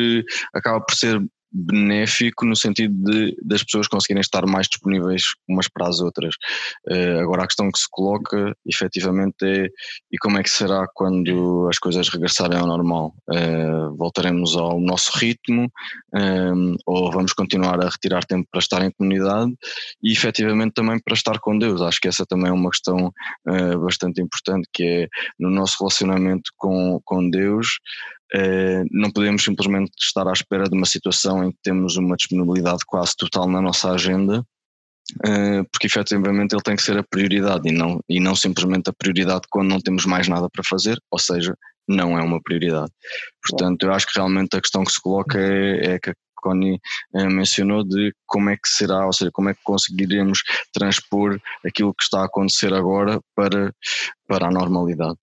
acaba 0.55 0.81
por 0.81 0.95
ser 0.95 1.21
benéfico 1.53 2.47
no 2.47 2.57
sentido 2.57 2.95
de 3.05 3.37
das 3.43 3.63
pessoas 3.63 3.89
conseguirem 3.89 4.21
estar 4.21 4.47
mais 4.47 4.67
disponíveis 4.69 5.23
umas 5.49 5.69
para 5.69 5.89
as 5.89 6.01
outras. 6.01 6.35
Uh, 6.89 7.21
agora 7.21 7.45
a 7.45 7.47
questão 7.47 7.71
que 7.71 7.79
se 7.79 7.87
coloca 7.91 8.57
efetivamente 8.67 9.45
é 9.45 9.69
e 10.11 10.19
como 10.19 10.39
é 10.39 10.43
que 10.43 10.51
será 10.51 10.87
quando 10.95 11.69
as 11.69 11.79
coisas 11.79 12.09
regressarem 12.09 12.59
ao 12.59 12.67
normal? 12.67 13.15
Uh, 13.29 13.97
voltaremos 13.97 14.57
ao 14.57 14.81
nosso 14.81 15.17
ritmo 15.19 15.71
um, 16.15 16.73
eh, 16.73 16.77
ou 16.87 17.11
vamos 17.11 17.33
continuar 17.33 17.81
a 17.81 17.89
retirar 17.89 18.25
tempo 18.25 18.47
para 18.51 18.61
estar 18.61 18.83
em 18.83 18.91
comunidade 18.91 19.53
e 20.03 20.13
efetivamente 20.13 20.75
também 20.75 20.99
para 21.01 21.15
estar 21.15 21.39
com 21.41 21.59
Deus? 21.59 21.83
Acho 21.83 22.01
que 22.01 22.09
essa 22.09 22.25
também 22.27 22.49
é 22.49 22.53
uma 22.53 22.71
questão 22.71 23.13
uh, 23.49 23.79
bastante 23.81 24.21
importante 24.21 24.69
que 24.73 24.85
é 24.85 25.09
no 25.39 25.51
nosso 25.51 25.77
relacionamento 25.81 26.51
com, 26.57 27.01
com 27.05 27.29
Deus 27.29 27.79
não 28.91 29.11
podemos 29.11 29.45
simplesmente 29.45 29.93
estar 30.01 30.27
à 30.27 30.33
espera 30.33 30.65
de 30.65 30.77
uma 30.77 30.87
situação 30.87 31.45
em 31.45 31.53
que 31.53 31.59
temos 31.63 31.97
uma 31.97 32.17
disponibilidade 32.17 32.81
quase 32.87 33.15
total 33.17 33.49
na 33.49 33.61
nossa 33.61 33.91
agenda, 33.91 34.45
eh, 35.25 35.63
porque 35.71 35.87
efetivamente 35.87 36.55
ele 36.55 36.63
tem 36.63 36.77
que 36.77 36.83
ser 36.83 36.97
a 36.97 37.03
prioridade 37.03 37.69
e 37.69 37.73
não, 37.73 38.01
e 38.09 38.21
não 38.21 38.35
simplesmente 38.35 38.89
a 38.89 38.93
prioridade 38.93 39.43
quando 39.51 39.69
não 39.69 39.81
temos 39.81 40.07
mais 40.07 40.29
nada 40.29 40.49
para 40.51 40.63
fazer, 40.65 40.99
ou 41.11 41.19
seja, 41.19 41.57
não 41.87 42.19
é 42.19 42.23
uma 42.23 42.41
prioridade. 42.43 42.91
Portanto, 43.47 43.85
eu 43.85 43.93
acho 43.93 44.07
que 44.07 44.19
realmente 44.19 44.57
a 44.57 44.61
questão 44.61 44.85
que 44.85 44.93
se 44.93 45.01
coloca 45.01 45.39
é, 45.39 45.95
é 45.95 45.99
que 45.99 46.11
a 46.11 46.15
Connie 46.37 46.81
eh, 47.15 47.29
mencionou 47.29 47.85
de 47.85 48.15
como 48.27 48.51
é 48.51 48.57
que 48.57 48.69
será, 48.69 49.05
ou 49.07 49.13
seja, 49.13 49.31
como 49.33 49.51
é 49.51 49.55
que 49.55 49.61
conseguiremos 49.65 50.41
transpor 50.73 51.39
aquilo 51.67 51.95
que 51.95 52.05
está 52.05 52.23
a 52.23 52.27
acontecer 52.27 52.73
agora 52.73 53.21
para, 53.35 53.73
para 54.27 54.47
a 54.47 54.51
normalidade. 54.51 55.17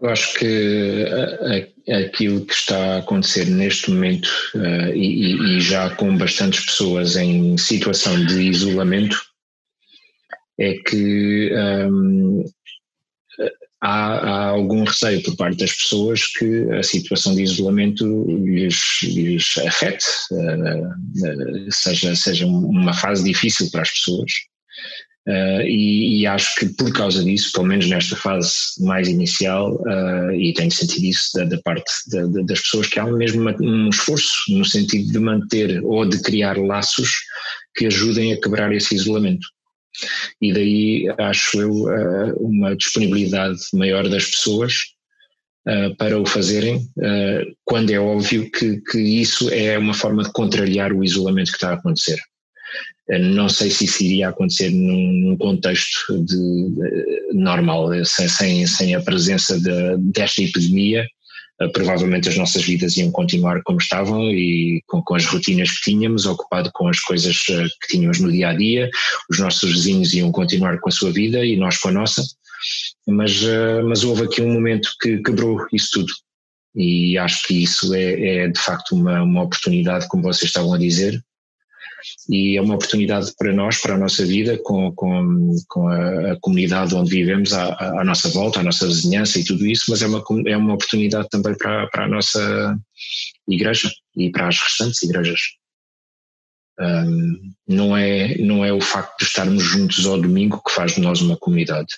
Eu 0.00 0.08
acho 0.10 0.34
que 0.34 1.06
aquilo 1.88 2.44
que 2.44 2.52
está 2.52 2.96
a 2.96 2.98
acontecer 2.98 3.46
neste 3.46 3.90
momento 3.90 4.28
uh, 4.54 4.94
e, 4.94 5.56
e, 5.56 5.60
já 5.60 5.90
com 5.94 6.16
bastantes 6.16 6.66
pessoas 6.66 7.16
em 7.16 7.56
situação 7.56 8.24
de 8.26 8.40
isolamento 8.42 9.20
é 10.58 10.74
que 10.74 11.52
um, 11.54 12.44
há, 13.80 14.14
há, 14.14 14.44
algum 14.48 14.84
receio 14.84 15.22
por 15.22 15.36
parte 15.36 15.58
das 15.58 15.72
pessoas 15.72 16.26
que 16.26 16.70
a 16.72 16.82
situação 16.82 17.34
de 17.34 17.42
isolamento 17.42 18.04
lhes, 18.28 19.02
lhes 19.02 19.56
afete, 19.58 20.04
seja, 21.70 22.14
seja 22.14 22.46
uma 22.46 22.94
fase 22.94 23.24
difícil 23.24 23.70
para 23.70 23.82
as 23.82 23.90
pessoas. 23.90 24.32
Uh, 25.26 25.62
e, 25.62 26.20
e, 26.20 26.26
acho 26.26 26.54
que 26.56 26.66
por 26.68 26.92
causa 26.92 27.24
disso, 27.24 27.50
pelo 27.54 27.66
menos 27.66 27.88
nesta 27.88 28.14
fase 28.14 28.52
mais 28.80 29.08
inicial, 29.08 29.74
uh, 29.76 30.30
e 30.32 30.52
tenho 30.52 30.70
sentido 30.70 31.06
isso 31.06 31.30
da, 31.34 31.44
da 31.44 31.58
parte 31.62 31.90
da, 32.08 32.26
da, 32.26 32.42
das 32.42 32.60
pessoas, 32.60 32.88
que 32.88 33.00
há 33.00 33.06
mesmo 33.06 33.40
uma, 33.40 33.56
um 33.58 33.88
esforço 33.88 34.34
no 34.50 34.66
sentido 34.66 35.10
de 35.10 35.18
manter 35.18 35.82
ou 35.82 36.06
de 36.06 36.20
criar 36.20 36.58
laços 36.58 37.10
que 37.74 37.86
ajudem 37.86 38.34
a 38.34 38.40
quebrar 38.40 38.70
esse 38.74 38.94
isolamento. 38.94 39.46
E 40.42 40.52
daí 40.52 41.06
acho 41.18 41.58
eu 41.58 41.70
uh, 41.72 42.36
uma 42.38 42.76
disponibilidade 42.76 43.60
maior 43.72 44.06
das 44.08 44.26
pessoas 44.26 44.74
para 45.96 46.20
o 46.20 46.26
fazerem, 46.26 46.86
quando 47.64 47.88
é 47.88 47.98
óbvio 47.98 48.50
que, 48.50 48.82
que 48.82 48.98
isso 48.98 49.48
é 49.48 49.78
uma 49.78 49.94
forma 49.94 50.22
de 50.22 50.30
contrariar 50.30 50.92
o 50.92 51.02
isolamento 51.02 51.52
que 51.52 51.56
está 51.56 51.70
a 51.70 51.72
acontecer. 51.72 52.18
Eh, 53.08 53.18
não 53.18 53.48
sei 53.48 53.70
se 53.70 53.84
isso 53.84 54.02
iria 54.02 54.28
acontecer 54.28 54.70
num 54.70 55.36
contexto 55.38 56.24
de, 56.24 57.32
normal, 57.32 57.92
eh, 57.92 58.04
sem, 58.04 58.66
sem 58.66 58.94
a 58.94 59.00
presença 59.00 59.58
de, 59.60 59.96
desta 59.98 60.42
epidemia. 60.42 61.06
Eh, 61.60 61.68
provavelmente 61.68 62.28
as 62.28 62.36
nossas 62.36 62.64
vidas 62.64 62.96
iam 62.96 63.10
continuar 63.10 63.62
como 63.62 63.78
estavam 63.78 64.30
e 64.30 64.82
com, 64.86 65.02
com, 65.02 65.14
as 65.14 65.26
rotinas 65.26 65.70
que 65.70 65.90
tínhamos, 65.90 66.26
ocupado 66.26 66.70
com 66.72 66.88
as 66.88 67.00
coisas 67.00 67.38
que 67.42 67.88
tínhamos 67.88 68.20
no 68.20 68.32
dia 68.32 68.48
a 68.48 68.54
dia. 68.54 68.90
Os 69.30 69.38
nossos 69.38 69.70
vizinhos 69.70 70.14
iam 70.14 70.32
continuar 70.32 70.78
com 70.80 70.88
a 70.88 70.92
sua 70.92 71.12
vida 71.12 71.44
e 71.44 71.56
nós 71.56 71.78
com 71.78 71.88
a 71.88 71.92
nossa. 71.92 72.22
Mas, 73.06 73.42
mas 73.86 74.02
houve 74.04 74.22
aqui 74.24 74.40
um 74.40 74.52
momento 74.52 74.88
que 75.00 75.18
quebrou 75.18 75.66
isso 75.72 75.90
tudo. 75.92 76.12
E 76.74 77.18
acho 77.18 77.46
que 77.46 77.62
isso 77.62 77.94
é, 77.94 78.44
é 78.44 78.48
de 78.48 78.58
facto 78.58 78.92
uma, 78.96 79.22
uma 79.22 79.42
oportunidade, 79.42 80.08
como 80.08 80.22
vocês 80.22 80.48
estavam 80.48 80.72
a 80.72 80.78
dizer, 80.78 81.22
e 82.28 82.56
é 82.56 82.62
uma 82.62 82.74
oportunidade 82.74 83.32
para 83.36 83.52
nós, 83.52 83.78
para 83.78 83.94
a 83.94 83.98
nossa 83.98 84.24
vida, 84.24 84.58
com, 84.62 84.92
com, 84.92 85.54
com 85.68 85.88
a, 85.88 86.32
a, 86.32 86.40
comunidade 86.40 86.94
onde 86.94 87.10
vivemos 87.10 87.52
à, 87.52 88.00
à, 88.00 88.04
nossa 88.04 88.28
volta, 88.28 88.60
à 88.60 88.62
nossa 88.62 88.86
vizinhança 88.86 89.38
e 89.38 89.44
tudo 89.44 89.66
isso, 89.66 89.84
mas 89.88 90.02
é 90.02 90.06
uma, 90.06 90.22
é 90.46 90.56
uma 90.56 90.74
oportunidade 90.74 91.28
também 91.30 91.56
para, 91.56 91.86
para 91.88 92.04
a 92.04 92.08
nossa 92.08 92.76
igreja 93.48 93.90
e 94.16 94.30
para 94.30 94.48
as 94.48 94.58
restantes 94.58 95.02
igrejas. 95.02 95.40
Um, 96.78 97.52
não, 97.68 97.96
é, 97.96 98.36
não 98.38 98.64
é 98.64 98.72
o 98.72 98.80
facto 98.80 99.18
de 99.18 99.24
estarmos 99.24 99.62
juntos 99.62 100.06
ao 100.06 100.20
domingo 100.20 100.60
que 100.64 100.72
faz 100.72 100.94
de 100.94 101.00
nós 101.00 101.20
uma 101.20 101.36
comunidade. 101.36 101.88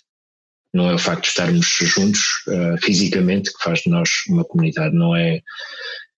Não 0.75 0.91
é 0.91 0.95
o 0.95 0.99
facto 0.99 1.23
de 1.23 1.29
estarmos 1.29 1.67
juntos 1.81 2.21
uh, 2.49 2.77
fisicamente 2.83 3.51
que 3.51 3.65
faz 3.65 3.81
de 3.81 3.91
nós 3.91 4.11
uma 4.29 4.45
comunidade. 4.45 4.95
Não 4.95 5.17
é 5.17 5.41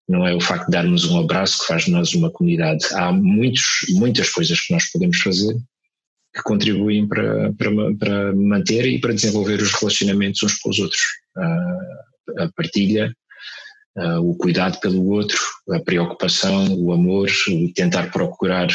não 0.09 0.27
é 0.27 0.33
o 0.33 0.41
facto 0.41 0.65
de 0.65 0.71
darmos 0.71 1.05
um 1.05 1.19
abraço 1.19 1.59
que 1.59 1.67
faz 1.67 1.85
de 1.85 1.91
nós 1.91 2.13
uma 2.15 2.31
comunidade. 2.31 2.83
Há 2.93 3.11
muitos, 3.11 3.63
muitas 3.91 4.29
coisas 4.31 4.59
que 4.59 4.73
nós 4.73 4.91
podemos 4.91 5.19
fazer 5.19 5.55
que 6.33 6.41
contribuem 6.43 7.07
para, 7.07 7.53
para, 7.53 7.71
para 7.95 8.35
manter 8.35 8.85
e 8.85 8.99
para 8.99 9.13
desenvolver 9.13 9.61
os 9.61 9.71
relacionamentos 9.73 10.41
uns 10.43 10.55
com 10.55 10.69
os 10.69 10.79
outros. 10.79 11.01
A, 11.37 12.43
a 12.43 12.51
partilha, 12.55 13.13
o 14.21 14.35
cuidado 14.35 14.79
pelo 14.79 15.05
outro, 15.09 15.37
a 15.71 15.79
preocupação, 15.79 16.73
o 16.73 16.91
amor, 16.91 17.29
o 17.49 17.73
tentar 17.73 18.11
procurar 18.11 18.67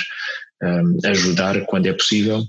um, 0.63 0.99
ajudar 1.05 1.65
quando 1.67 1.87
é 1.87 1.93
possível. 1.93 2.43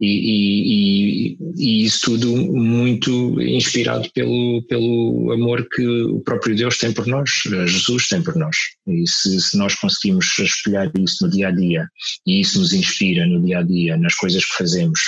E, 0.00 1.36
e, 1.36 1.38
e, 1.56 1.84
isso 1.84 2.00
tudo 2.18 2.34
muito 2.36 3.40
inspirado 3.40 4.10
pelo, 4.12 4.62
pelo 4.68 5.32
amor 5.32 5.66
que 5.68 5.86
o 5.86 6.20
próprio 6.20 6.56
Deus 6.56 6.76
tem 6.78 6.92
por 6.92 7.06
nós, 7.06 7.30
Jesus 7.66 8.08
tem 8.08 8.22
por 8.22 8.34
nós. 8.34 8.56
E 8.88 9.06
se, 9.06 9.40
se 9.40 9.56
nós 9.56 9.74
conseguimos 9.76 10.26
espelhar 10.38 10.90
isso 10.98 11.24
no 11.24 11.30
dia 11.30 11.48
a 11.48 11.50
dia, 11.52 11.86
e 12.26 12.40
isso 12.40 12.58
nos 12.58 12.72
inspira 12.72 13.24
no 13.26 13.40
dia 13.40 13.60
a 13.60 13.62
dia, 13.62 13.96
nas 13.96 14.14
coisas 14.14 14.44
que 14.44 14.56
fazemos, 14.56 14.98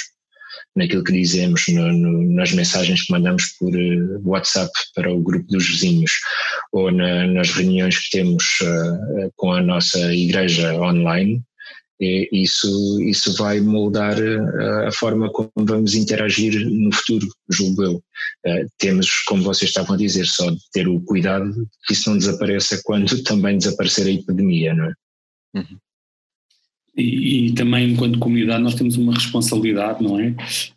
naquilo 0.76 1.04
que 1.04 1.12
dizemos, 1.12 1.64
no, 1.68 1.92
no, 1.92 2.32
nas 2.34 2.52
mensagens 2.52 3.02
que 3.02 3.12
mandamos 3.12 3.46
por 3.58 3.74
uh, 3.74 4.20
WhatsApp 4.24 4.70
para 4.94 5.12
o 5.12 5.22
grupo 5.22 5.46
dos 5.48 5.68
vizinhos, 5.68 6.12
ou 6.72 6.90
na, 6.90 7.26
nas 7.26 7.50
reuniões 7.50 7.98
que 7.98 8.18
temos 8.18 8.44
uh, 8.62 9.32
com 9.36 9.52
a 9.52 9.62
nossa 9.62 10.12
igreja 10.12 10.74
online, 10.74 11.42
isso, 12.00 13.00
isso 13.02 13.36
vai 13.36 13.60
moldar 13.60 14.16
a, 14.18 14.88
a 14.88 14.92
forma 14.92 15.30
como 15.30 15.50
vamos 15.56 15.94
interagir 15.94 16.68
no 16.68 16.92
futuro, 16.92 17.26
julgo 17.50 17.82
eu. 17.82 17.94
Uh, 18.46 18.68
temos, 18.78 19.22
como 19.26 19.42
vocês 19.42 19.70
estavam 19.70 19.94
a 19.94 19.98
dizer, 19.98 20.26
só 20.26 20.50
de 20.50 20.58
ter 20.72 20.88
o 20.88 21.00
cuidado 21.00 21.52
que 21.86 21.92
isso 21.92 22.10
não 22.10 22.18
desapareça 22.18 22.80
quando 22.84 23.22
também 23.22 23.58
desaparecer 23.58 24.06
a 24.06 24.10
epidemia, 24.10 24.74
não 24.74 24.84
é? 24.86 24.92
Uhum. 25.56 25.78
E, 26.96 27.48
e, 27.48 27.52
também, 27.54 27.90
enquanto 27.90 28.20
comunidade, 28.20 28.62
nós 28.62 28.76
temos 28.76 28.96
uma 28.96 29.12
responsabilidade, 29.12 30.02
não 30.02 30.18
é? 30.20 30.32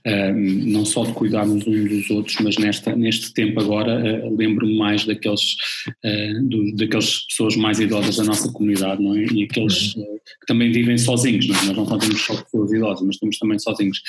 Um, 0.06 0.72
não 0.72 0.84
só 0.84 1.06
de 1.06 1.14
cuidarmos 1.14 1.66
uns 1.68 1.90
dos 1.90 2.10
outros, 2.10 2.38
mas 2.42 2.58
nesta, 2.58 2.96
neste 2.96 3.32
tempo 3.34 3.60
agora, 3.60 4.26
uh, 4.26 4.36
lembro-me 4.36 4.76
mais 4.78 5.06
daqueles, 5.06 5.54
uh, 5.88 6.44
do, 6.44 6.76
daquelas 6.76 7.20
pessoas 7.28 7.56
mais 7.56 7.80
idosas 7.80 8.16
da 8.16 8.24
nossa 8.24 8.52
comunidad, 8.52 9.00
não 9.00 9.16
é? 9.16 9.26
E 9.32 9.44
aqueles 9.44 9.96
uh, 9.96 10.04
que 10.40 10.48
também 10.48 10.72
vivem 10.72 10.98
sozinhos, 10.98 11.48
não 11.48 11.56
é? 11.56 11.74
Nós 11.74 11.88
não 11.88 12.00
temos 12.00 12.22
só 12.22 12.36
pessoas 12.42 12.74
idosas, 12.74 13.06
mas 13.06 13.18
temos 13.18 13.38
também 13.38 13.60
sozinhos. 13.60 14.02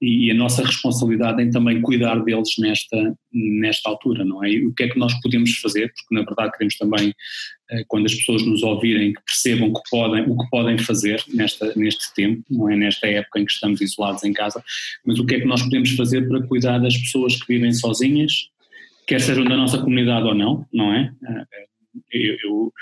E, 0.00 0.26
e, 0.26 0.30
a 0.32 0.34
nossa 0.34 0.64
responsabilidade 0.64 1.42
é 1.42 1.50
também 1.50 1.80
cuidar 1.80 2.16
deles 2.24 2.50
nesta, 2.58 3.14
nesta 3.32 3.88
altura, 3.88 4.24
não 4.24 4.44
é? 4.44 4.50
E 4.50 4.66
o 4.66 4.74
que 4.74 4.84
é 4.84 4.88
que 4.88 4.98
nós 4.98 5.12
podemos 5.20 5.56
fazer? 5.58 5.92
Porque, 5.94 6.14
na 6.14 6.22
verdade, 6.22 6.52
queremos 6.52 6.76
também 6.76 7.14
eh, 7.70 7.84
quando 7.88 8.06
as 8.06 8.14
pessoas 8.14 8.44
nos 8.44 8.62
ouvirem, 8.62 9.12
que 9.12 9.22
percebam 9.24 9.72
que 9.72 9.80
podem, 9.90 10.22
o 10.22 10.36
que 10.36 10.50
podem 10.50 10.78
fazer 10.78 11.22
nesta, 11.32 11.72
neste 11.74 12.12
tempo, 12.14 12.42
não 12.50 12.70
é 12.70 12.76
nesta 12.76 13.06
época 13.06 13.40
em 13.40 13.44
que 13.44 13.52
estamos 13.52 13.80
isolados 13.80 14.22
em 14.24 14.32
casa, 14.32 14.62
mas 15.04 15.18
o 15.18 15.24
que 15.24 15.36
é 15.36 15.40
que 15.40 15.46
nós 15.46 15.62
podemos 15.62 15.90
fazer 15.92 16.28
para 16.28 16.46
cuidar 16.46 16.78
das 16.78 16.96
pessoas 16.96 17.40
que 17.40 17.54
vivem 17.54 17.72
sozinhas, 17.72 18.32
quer 19.06 19.20
sejam 19.20 19.44
da 19.44 19.56
nossa 19.56 19.78
comunidade 19.78 20.26
ou 20.26 20.34
não, 20.34 20.66
não 20.72 20.92
é? 20.92 21.12
Eh, 21.28 21.66
eu, 22.12 22.36
eu 22.44 22.72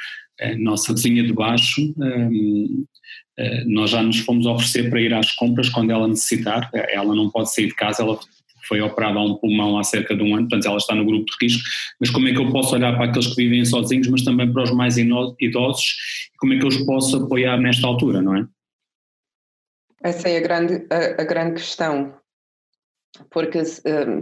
a 0.41 0.57
nossa 0.57 0.95
vizinha 0.95 1.23
de 1.23 1.33
baixo, 1.33 1.95
ehm, 2.03 2.85
eh, 3.39 3.65
nós 3.65 3.91
já 3.91 4.03
nos 4.03 4.19
fomos 4.21 4.47
oferecer 4.47 4.89
para 4.89 5.01
ir 5.01 5.13
às 5.13 5.33
compras 5.33 5.69
quando 5.69 5.91
ela 5.91 6.09
necessitar, 6.09 6.71
ela 6.73 7.15
não 7.15 7.31
pode 7.31 7.53
sair 7.55 7.67
de 7.67 7.75
casa, 7.75 8.03
ela 8.03 8.19
foi 8.71 8.81
operada 8.81 9.19
a 9.19 9.25
um 9.25 9.35
pulmão 9.35 9.77
há 9.77 9.83
cerca 9.83 10.15
de 10.15 10.23
um 10.23 10.37
ano, 10.37 10.49
portanto 10.49 10.67
ela 10.67 10.77
está 10.77 10.95
no 10.95 11.05
grupo 11.05 11.25
de 11.25 11.45
risco, 11.45 11.69
mas 11.99 12.09
como 12.09 12.29
é 12.29 12.33
que 12.33 12.39
eu 12.39 12.53
posso 12.53 12.77
olhar 12.77 12.95
para 12.95 13.07
aqueles 13.07 13.27
que 13.27 13.35
vivem 13.35 13.65
sozinhos, 13.65 14.07
mas 14.07 14.23
também 14.23 14.51
para 14.51 14.63
os 14.63 14.71
mais 14.71 14.97
idosos, 14.97 15.97
e 16.33 16.39
como 16.39 16.55
é 16.55 16.59
que 16.59 16.65
eu 16.65 16.69
os 16.69 16.77
posso 16.87 17.17
apoiar 17.17 17.59
nesta 17.59 17.85
altura, 17.89 18.23
não 18.23 18.37
é? 18.37 18.47
Essa 20.05 20.29
é 20.29 20.39
a 20.39 20.41
grande, 20.41 20.87
a, 20.89 21.21
a 21.21 21.25
grande 21.25 21.55
questão, 21.55 22.15
porque 23.29 23.59
um, 23.59 24.21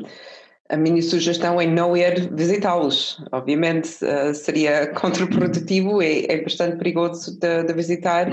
a 0.70 0.76
minha 0.78 1.02
sugestão 1.02 1.60
é 1.60 1.66
não 1.66 1.94
ir 1.94 2.34
visitá-los. 2.34 3.22
Obviamente 3.30 3.88
uh, 4.02 4.34
seria 4.34 4.86
contraprodutivo 4.98 6.02
e 6.02 6.24
é 6.26 6.42
bastante 6.42 6.78
perigoso 6.78 7.38
de, 7.38 7.64
de 7.64 7.72
visitar 7.74 8.30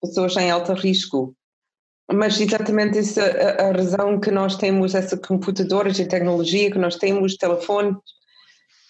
pessoas 0.00 0.36
em 0.36 0.50
alto 0.50 0.74
risco. 0.74 1.34
Mas 2.12 2.38
exatamente 2.38 2.98
essa 2.98 3.24
a, 3.24 3.68
a 3.68 3.72
razão 3.72 4.20
que 4.20 4.30
nós 4.30 4.56
temos 4.56 4.94
essa 4.94 5.16
computadores 5.16 5.98
e 5.98 6.06
tecnologia, 6.06 6.70
que 6.70 6.78
nós 6.78 6.96
temos 6.96 7.36
telefones, 7.36 7.96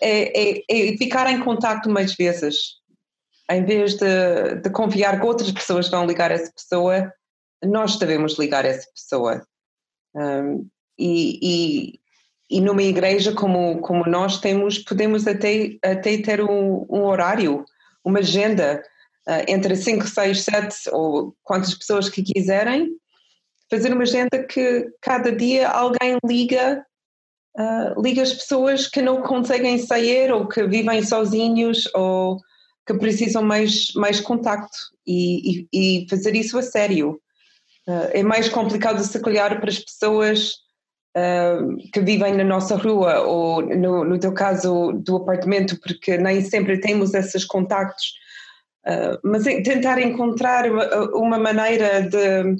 é, 0.00 0.58
é, 0.58 0.64
é, 0.68 0.96
ficar 0.96 1.30
em 1.30 1.40
contato 1.40 1.88
mais 1.88 2.14
vezes. 2.14 2.82
Em 3.50 3.64
vez 3.64 3.94
de, 3.94 4.56
de 4.62 4.70
confiar 4.70 5.20
que 5.20 5.26
outras 5.26 5.50
pessoas 5.52 5.88
vão 5.88 6.06
ligar 6.06 6.30
essa 6.30 6.50
pessoa, 6.52 7.12
nós 7.62 7.96
devemos 7.98 8.38
ligar 8.38 8.64
essa 8.64 8.88
pessoa. 8.90 9.46
Um, 10.14 10.66
e, 10.98 11.38
e, 11.42 12.00
e, 12.50 12.60
numa 12.60 12.82
igreja 12.82 13.32
como, 13.32 13.80
como 13.80 14.06
nós 14.06 14.40
temos, 14.40 14.78
podemos 14.78 15.26
até, 15.26 15.76
até 15.84 16.18
ter 16.18 16.40
um, 16.40 16.86
um 16.88 17.04
horário, 17.04 17.64
uma 18.04 18.20
agenda 18.20 18.82
uh, 19.28 19.44
entre 19.48 19.76
5, 19.76 20.06
6, 20.06 20.42
7 20.42 20.76
ou 20.92 21.34
quantas 21.42 21.74
pessoas 21.74 22.08
que 22.08 22.22
quiserem 22.22 22.90
fazer 23.74 23.92
uma 23.92 24.02
agenda 24.02 24.44
que 24.44 24.88
cada 25.00 25.32
dia 25.32 25.68
alguém 25.68 26.16
liga, 26.24 26.84
uh, 27.58 28.00
liga 28.00 28.22
as 28.22 28.32
pessoas 28.32 28.86
que 28.86 29.02
não 29.02 29.22
conseguem 29.22 29.78
sair 29.78 30.32
ou 30.32 30.46
que 30.48 30.64
vivem 30.66 31.02
sozinhos 31.02 31.88
ou 31.94 32.38
que 32.86 32.94
precisam 32.94 33.42
mais, 33.42 33.92
mais 33.96 34.20
contacto 34.20 34.76
e, 35.06 35.66
e, 35.72 36.02
e 36.02 36.06
fazer 36.08 36.36
isso 36.36 36.56
a 36.56 36.62
sério. 36.62 37.20
Uh, 37.88 38.08
é 38.12 38.22
mais 38.22 38.48
complicado 38.48 39.02
se 39.02 39.20
calhar 39.20 39.60
para 39.60 39.70
as 39.70 39.78
pessoas 39.78 40.52
uh, 41.16 41.76
que 41.92 42.00
vivem 42.00 42.34
na 42.34 42.44
nossa 42.44 42.76
rua 42.76 43.22
ou 43.22 43.60
no, 43.60 44.04
no 44.04 44.18
teu 44.18 44.32
caso 44.32 44.92
do 44.92 45.16
apartamento, 45.16 45.78
porque 45.80 46.16
nem 46.16 46.42
sempre 46.42 46.80
temos 46.80 47.12
esses 47.12 47.44
contactos, 47.44 48.12
uh, 48.86 49.18
mas 49.24 49.44
tentar 49.44 50.00
encontrar 50.00 50.70
uma, 50.70 50.86
uma 51.16 51.38
maneira 51.38 52.02
de 52.02 52.56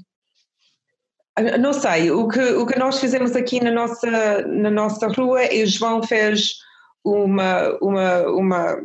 não 1.61 1.73
sei, 1.73 2.11
o 2.11 2.29
que, 2.29 2.41
o 2.41 2.67
que 2.67 2.79
nós 2.79 3.01
fizemos 3.01 3.35
aqui 3.35 3.63
na 3.63 3.71
nossa, 3.71 4.43
na 4.47 4.71
nossa 4.71 5.09
rua 5.09 5.43
é 5.43 5.67
João 5.67 6.03
fez 6.03 6.59
uma, 7.05 7.77
uma, 7.81 8.23
uma, 8.29 8.83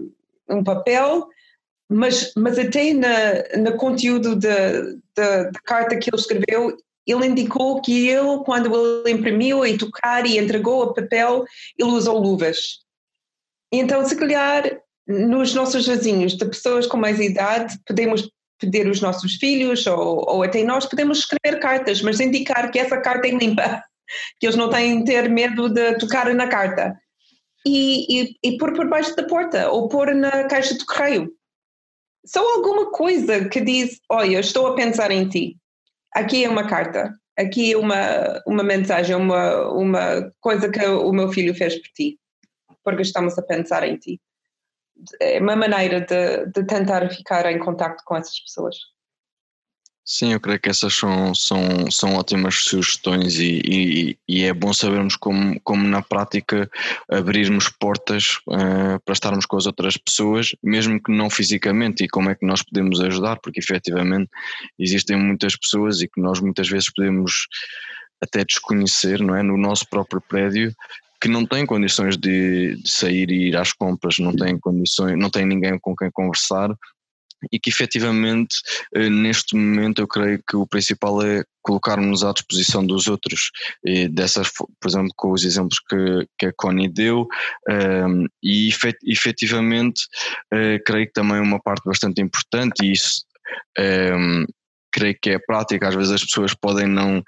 um 0.49 0.63
papel, 0.63 1.27
mas, 1.87 2.33
mas 2.35 2.57
até 2.57 2.93
na, 2.93 3.57
no 3.61 3.77
conteúdo 3.77 4.35
da 4.35 5.51
carta 5.63 5.97
que 5.97 6.09
ele 6.09 6.19
escreveu, 6.19 6.77
ele 7.05 7.27
indicou 7.27 7.81
que 7.81 8.09
ele, 8.09 8.43
quando 8.45 8.75
ele 9.05 9.11
imprimiu 9.11 9.65
e 9.65 9.77
tocar 9.77 10.25
e 10.25 10.37
entregou 10.37 10.83
o 10.83 10.93
papel, 10.93 11.45
ele 11.77 11.89
usou 11.91 12.19
luvas. 12.19 12.79
Então, 13.71 14.03
se 14.05 14.15
calhar, 14.15 14.81
nos 15.07 15.53
nossos 15.53 15.87
vizinhos, 15.87 16.35
de 16.35 16.45
pessoas 16.45 16.87
com 16.87 16.97
mais 16.97 17.19
idade, 17.19 17.79
podemos 17.85 18.29
pedir 18.59 18.87
os 18.87 19.01
nossos 19.01 19.35
filhos 19.35 19.85
ou, 19.87 20.25
ou 20.29 20.43
até 20.43 20.63
nós 20.63 20.85
podemos 20.85 21.19
escrever 21.19 21.59
cartas, 21.59 22.01
mas 22.01 22.19
indicar 22.19 22.69
que 22.69 22.79
essa 22.79 22.99
carta 22.99 23.27
é 23.27 23.31
limpa, 23.31 23.83
que 24.39 24.45
eles 24.45 24.55
não 24.55 24.69
têm 24.69 24.99
de 24.99 25.05
ter 25.05 25.29
medo 25.29 25.69
de 25.69 25.97
tocar 25.97 26.33
na 26.33 26.47
carta. 26.47 26.97
E, 27.65 28.21
e, 28.21 28.35
e 28.43 28.57
pôr 28.57 28.73
por 28.73 28.87
baixo 28.87 29.15
da 29.15 29.27
porta 29.27 29.69
ou 29.69 29.89
pôr 29.89 30.15
na 30.15 30.45
caixa 30.45 30.77
de 30.77 30.85
correio. 30.85 31.29
Só 32.25 32.39
alguma 32.55 32.89
coisa 32.91 33.49
que 33.49 33.59
diz: 33.59 33.99
Olha, 34.09 34.39
estou 34.39 34.67
a 34.67 34.75
pensar 34.75 35.11
em 35.11 35.27
ti. 35.27 35.57
Aqui 36.13 36.45
é 36.45 36.49
uma 36.49 36.65
carta, 36.65 37.13
aqui 37.37 37.73
é 37.73 37.77
uma, 37.77 38.41
uma 38.47 38.63
mensagem, 38.63 39.13
uma, 39.13 39.69
uma 39.73 40.31
coisa 40.39 40.69
que 40.69 40.83
o 40.85 41.11
meu 41.11 41.31
filho 41.33 41.53
fez 41.53 41.75
por 41.75 41.89
ti, 41.89 42.17
porque 42.83 43.01
estamos 43.01 43.37
a 43.37 43.41
pensar 43.41 43.87
em 43.87 43.97
ti 43.97 44.19
é 45.21 45.39
uma 45.39 45.55
maneira 45.55 46.01
de, 46.01 46.45
de 46.47 46.63
tentar 46.65 47.09
ficar 47.09 47.45
em 47.51 47.59
contato 47.59 48.03
com 48.05 48.15
essas 48.15 48.39
pessoas. 48.39 48.75
Sim, 50.11 50.33
eu 50.33 50.39
creio 50.39 50.59
que 50.59 50.69
essas 50.69 50.95
são, 50.95 51.35
são, 51.35 51.91
são 51.91 52.15
ótimas 52.15 52.55
sugestões 52.55 53.37
e, 53.37 53.61
e, 53.63 54.17
e 54.27 54.43
é 54.43 54.51
bom 54.51 54.73
sabermos 54.73 55.15
como, 55.15 55.61
como 55.61 55.87
na 55.87 56.01
prática 56.01 56.67
abrirmos 57.07 57.69
portas 57.69 58.39
uh, 58.47 58.99
para 59.05 59.13
estarmos 59.13 59.45
com 59.45 59.55
as 59.55 59.67
outras 59.67 59.97
pessoas, 59.97 60.55
mesmo 60.63 60.99
que 60.99 61.11
não 61.11 61.29
fisicamente, 61.29 62.03
e 62.03 62.07
como 62.07 62.31
é 62.31 62.33
que 62.33 62.43
nós 62.43 62.63
podemos 62.63 62.99
ajudar, 63.01 63.39
porque 63.39 63.59
efetivamente 63.59 64.31
existem 64.79 65.15
muitas 65.15 65.55
pessoas 65.55 66.01
e 66.01 66.07
que 66.07 66.19
nós 66.19 66.39
muitas 66.39 66.67
vezes 66.67 66.91
podemos 66.91 67.47
até 68.19 68.43
desconhecer, 68.43 69.21
não 69.21 69.35
é? 69.35 69.43
No 69.43 69.57
nosso 69.57 69.87
próprio 69.87 70.19
prédio, 70.21 70.75
que 71.21 71.27
não 71.27 71.45
têm 71.45 71.65
condições 71.65 72.17
de, 72.17 72.75
de, 72.75 72.89
sair 72.89 73.29
e 73.29 73.49
ir 73.49 73.57
às 73.57 73.73
compras, 73.73 74.17
não 74.19 74.35
têm 74.35 74.57
condições, 74.59 75.17
não 75.17 75.29
têm 75.29 75.45
ninguém 75.45 75.77
com 75.79 75.95
quem 75.95 76.09
conversar 76.11 76.73
e 77.51 77.59
que 77.59 77.69
efetivamente 77.69 78.57
eh, 78.93 79.09
neste 79.09 79.55
momento 79.55 80.01
eu 80.01 80.07
creio 80.07 80.41
que 80.47 80.55
o 80.55 80.67
principal 80.67 81.21
é 81.21 81.43
colocarmos 81.61 82.23
à 82.23 82.33
disposição 82.33 82.85
dos 82.85 83.07
outros. 83.07 83.51
E 83.85 84.07
dessas, 84.07 84.49
por 84.51 84.67
exemplo 84.87 85.11
com 85.15 85.31
os 85.31 85.43
exemplos 85.43 85.79
que, 85.87 86.27
que 86.37 86.45
a 86.47 86.53
Connie 86.55 86.89
deu 86.89 87.27
um, 87.69 87.73
ehm, 87.73 88.25
e 88.43 88.69
efetivamente 89.03 90.01
uh, 90.53 90.83
creio 90.85 91.07
que 91.07 91.13
também 91.13 91.39
uma 91.39 91.61
parte 91.61 91.83
bastante 91.85 92.21
importante 92.21 92.85
e 92.85 92.91
isso 92.91 93.23
um, 93.77 93.83
ehm, 93.83 94.45
creio 94.91 95.17
que 95.21 95.31
é 95.31 95.39
prática, 95.39 95.87
às 95.87 95.95
vezes 95.95 96.11
as 96.11 96.23
pessoas 96.23 96.53
podem 96.53 96.87
não, 96.87 97.23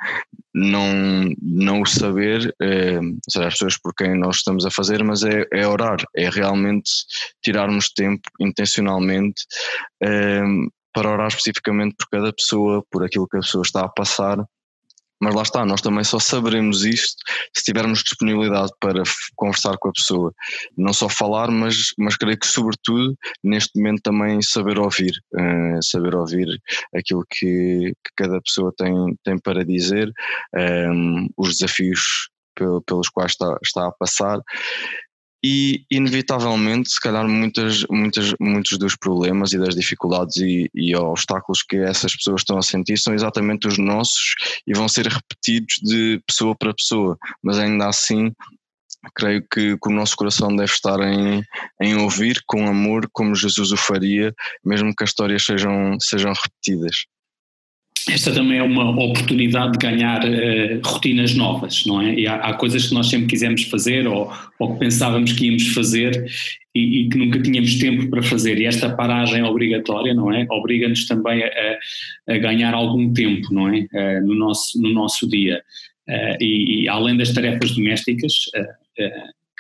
não, 0.54 1.32
não 1.42 1.82
o 1.82 1.86
saber, 1.86 2.54
é, 2.62 3.00
as 3.38 3.54
pessoas 3.54 3.78
por 3.78 3.94
quem 3.94 4.18
nós 4.18 4.38
estamos 4.38 4.66
a 4.66 4.72
fazer, 4.72 5.04
mas 5.04 5.24
é, 5.24 5.46
é 5.52 5.68
orar, 5.68 5.98
é 6.16 6.30
realmente 6.30 6.90
tirarmos 7.42 7.90
tempo 7.90 8.30
intencionalmente 8.40 9.44
é, 10.02 10.42
para 10.94 11.10
orar 11.10 11.28
especificamente 11.28 11.96
por 11.98 12.08
cada 12.10 12.34
pessoa, 12.34 12.84
por 12.92 13.04
aquilo 13.04 13.28
que 13.28 13.38
a 13.38 13.42
pessoa 13.42 13.64
está 13.64 13.82
a 13.82 13.90
passar 13.90 14.38
mas 15.22 15.36
lá 15.36 15.44
está, 15.44 15.66
nós 15.66 15.82
também 15.82 16.04
só 16.04 16.20
saberemos 16.20 16.84
isto 16.84 17.16
se 17.56 17.64
tivermos 17.64 18.04
disponibilidade 18.04 18.72
para 18.80 19.04
conversar 19.36 19.78
com 19.78 19.90
a 19.90 19.94
pessoa. 19.94 20.34
Não 20.76 20.92
só 20.94 21.08
falar, 21.08 21.52
mas, 21.52 21.94
mas 21.98 22.18
creio 22.18 22.40
que, 22.40 22.48
sobretudo, 22.48 23.16
neste 23.44 23.78
momento 23.78 24.02
também 24.02 24.42
saber 24.42 24.80
ouvir. 24.80 25.14
Uh, 25.34 25.82
saber 25.84 26.16
ouvir 26.16 26.48
aquilo 26.96 27.24
que, 27.30 27.94
que, 28.04 28.12
cada 28.16 28.42
pessoa 28.42 28.74
tem, 28.76 28.94
tem 29.24 29.38
para 29.38 29.64
dizer, 29.64 30.12
um, 30.56 30.60
ehm, 30.60 31.28
os 31.38 31.58
desafios 31.58 32.30
pelos 32.86 33.10
quais 33.10 33.32
está, 33.32 33.58
está 33.64 33.88
a 33.88 33.92
passar 33.92 34.40
e 35.44 35.84
inevitavelmente, 35.90 36.92
se 36.92 37.00
calhar, 37.00 37.28
muitas, 37.28 37.84
muitas, 37.90 38.34
muitos 38.40 38.78
dos 38.78 38.96
problemas 38.96 39.54
e 39.54 39.58
das 39.58 39.76
dificuldades 39.76 40.38
e, 40.38 40.70
e, 40.74 40.96
obstáculos 40.96 41.64
que 41.64 41.78
essas 41.78 42.16
pessoas 42.16 42.42
estão 42.42 42.58
a 42.58 42.62
sentir 42.62 42.98
são 42.98 43.14
exatamente 43.14 43.68
os 43.68 43.78
nossos 43.78 44.36
e 44.68 44.74
vão 44.74 44.88
ser 44.88 45.08
repetidos 45.08 45.76
de 45.82 46.22
pessoa 46.28 46.56
para 46.56 46.74
pessoa, 46.74 47.18
mas 47.42 47.58
ainda 47.58 47.88
assim 47.88 48.32
creio 49.16 49.42
que, 49.42 49.78
que, 49.78 49.90
o 49.90 49.92
nosso 49.92 50.16
coração 50.16 50.56
deve 50.56 50.72
estar 50.72 51.00
em, 51.00 51.44
em 51.82 51.96
ouvir 51.96 52.44
com 52.46 52.68
amor 52.68 53.10
como 53.12 53.34
Jesus 53.34 53.72
o 53.72 53.78
faria, 53.78 54.32
mesmo 54.64 54.94
que 54.96 55.04
as 55.04 55.10
histórias 55.10 55.44
sejam, 55.44 55.98
sejam 56.00 56.34
repetidas 56.34 57.06
esta 58.10 58.34
também 58.34 58.58
é 58.58 58.64
uma 58.64 58.90
oportunidade 58.90 59.74
de 59.74 59.78
ganhar 59.78 60.24
uh, 60.24 60.82
rotinas 60.84 61.36
novas, 61.36 61.86
não 61.86 62.02
é? 62.02 62.14
E 62.14 62.28
há, 62.28 62.36
há, 62.36 62.54
coisas 62.54 62.88
que 62.88 62.94
nós 62.94 63.10
sempre 63.10 63.28
quisemos 63.28 63.64
fazer 63.64 64.08
ou, 64.08 64.32
ou 64.60 64.74
que 64.74 64.80
pensávamos 64.80 65.34
que 65.34 65.46
íamos 65.46 65.68
fazer 65.70 66.26
e, 66.74 67.02
e, 67.02 67.10
que 67.10 67.18
nunca 67.18 67.42
tínhamos 67.42 67.78
tempo 67.78 68.10
para 68.10 68.24
fazer. 68.24 68.58
E 68.58 68.66
esta 68.66 68.90
paragem 68.96 69.44
obrigatória, 69.44 70.14
não 70.14 70.32
é? 70.34 70.48
Obriga-nos 70.50 71.06
também 71.06 71.44
a, 71.44 71.80
a, 72.30 72.38
ganhar 72.38 72.74
algum 72.74 73.14
tempo, 73.14 73.54
não 73.54 73.68
é? 73.68 73.88
Uh, 73.94 74.26
no, 74.26 74.36
nosso, 74.36 74.82
no 74.82 74.94
nosso 74.94 75.28
dia. 75.30 75.62
Uh, 76.08 76.38
e, 76.42 76.84
e, 76.84 76.90
além 76.90 77.18
das 77.18 77.32
tarefas 77.34 77.72
domésticas, 77.72 78.34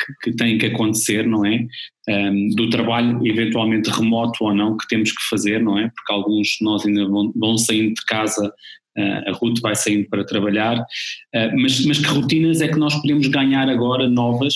que, 0.05 0.31
que 0.31 0.35
têm 0.35 0.57
que 0.57 0.67
acontecer, 0.67 1.25
não 1.25 1.45
é? 1.45 1.65
Um, 2.09 2.49
do 2.55 2.69
trabalho 2.69 3.25
eventualmente 3.25 3.89
remoto 3.89 4.43
ou 4.43 4.53
não 4.53 4.75
que 4.75 4.87
temos 4.87 5.11
que 5.11 5.23
fazer, 5.29 5.61
não 5.61 5.77
é? 5.77 5.89
Porque 5.95 6.11
alguns 6.11 6.47
de 6.47 6.65
nós 6.65 6.85
ainda 6.85 7.07
vão, 7.07 7.31
vão 7.35 7.57
saindo 7.57 7.93
de 7.93 8.05
casa, 8.05 8.47
uh, 8.47 9.29
a 9.29 9.31
Ruth 9.33 9.59
vai 9.61 9.75
saindo 9.75 10.09
para 10.09 10.25
trabalhar, 10.25 10.77
uh, 10.79 11.61
mas, 11.61 11.85
mas 11.85 11.99
que 11.99 12.07
rotinas 12.07 12.61
é 12.61 12.67
que 12.67 12.79
nós 12.79 12.95
podemos 12.95 13.27
ganhar 13.27 13.69
agora 13.69 14.09
novas, 14.09 14.55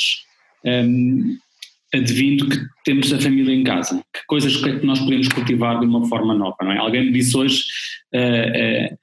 um, 0.65 1.37
advindo 1.93 2.49
que 2.49 2.57
temos 2.83 3.13
a 3.13 3.19
família 3.19 3.53
em 3.53 3.63
casa? 3.63 4.03
Que 4.13 4.25
coisas 4.27 4.57
que, 4.57 4.69
é 4.69 4.79
que 4.79 4.85
nós 4.85 4.99
podemos 4.99 5.27
cultivar 5.29 5.79
de 5.79 5.85
uma 5.85 6.07
forma 6.07 6.33
nova, 6.33 6.57
não 6.61 6.71
é? 6.71 6.77
Alguém 6.77 7.05
me 7.05 7.11
disse 7.11 7.37
hoje. 7.37 7.63
Uh, 8.13 8.97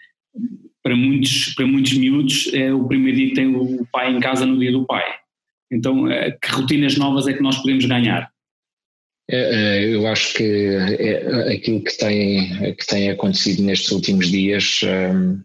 para 0.83 0.97
muitos, 0.97 1.55
para 1.55 1.67
muitos 1.67 1.93
miúdos 1.93 2.53
é 2.53 2.73
o 2.73 2.87
primeiro 2.89 3.17
dia 3.17 3.29
que 3.29 3.35
tem 3.35 3.55
o 3.55 3.87
pai 3.93 4.13
em 4.13 4.19
casa 4.19 4.45
no 4.45 4.59
dia 4.59 4.73
do 4.73 4.85
pai. 4.85 5.05
Então, 5.73 6.11
eh, 6.11 6.37
que 6.41 6.51
rotinas 6.51 6.97
novas 6.97 7.27
é 7.27 7.33
que 7.33 7.43
nós 7.43 7.57
podemos 7.57 7.87
ganhar? 7.87 8.31
É, 9.31 9.39
é, 9.39 9.95
eu 9.95 10.07
acho 10.07 10.35
que 10.35 10.45
é, 10.45 11.55
aquilo 11.55 11.83
que 11.83 11.97
tem, 11.97 12.75
que 12.75 12.87
tem 12.87 13.11
acontecido 13.11 13.63
nestes 13.63 13.91
últimos 13.93 14.31
dias 14.31 14.81
hum, 14.85 15.41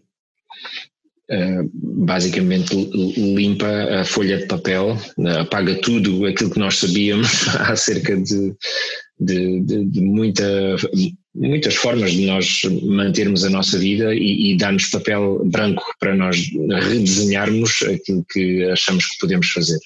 hum, 1.30 1.70
basicamente 2.04 2.74
limpa 3.16 4.00
a 4.00 4.04
folha 4.04 4.36
de 4.38 4.46
papel, 4.46 4.96
apaga 5.40 5.74
tudo 5.76 6.26
aquilo 6.26 6.50
que 6.50 6.58
nós 6.58 6.76
sabíamos 6.76 7.48
acerca 7.70 8.16
de, 8.16 8.54
de, 9.18 9.60
de, 9.62 9.84
de 9.86 10.00
muita, 10.00 10.76
muitas 11.34 11.74
formas 11.76 12.12
de 12.12 12.26
nós 12.26 12.60
mantermos 12.82 13.44
a 13.44 13.50
nossa 13.50 13.78
vida 13.78 14.12
e, 14.14 14.52
e 14.52 14.56
dar-nos 14.58 14.90
papel 14.90 15.40
branco 15.46 15.84
para 16.00 16.14
nós 16.14 16.36
redesenharmos 16.88 17.80
aquilo 17.82 18.26
que 18.30 18.64
achamos 18.64 19.06
que 19.06 19.18
podemos 19.20 19.48
fazer. 19.50 19.78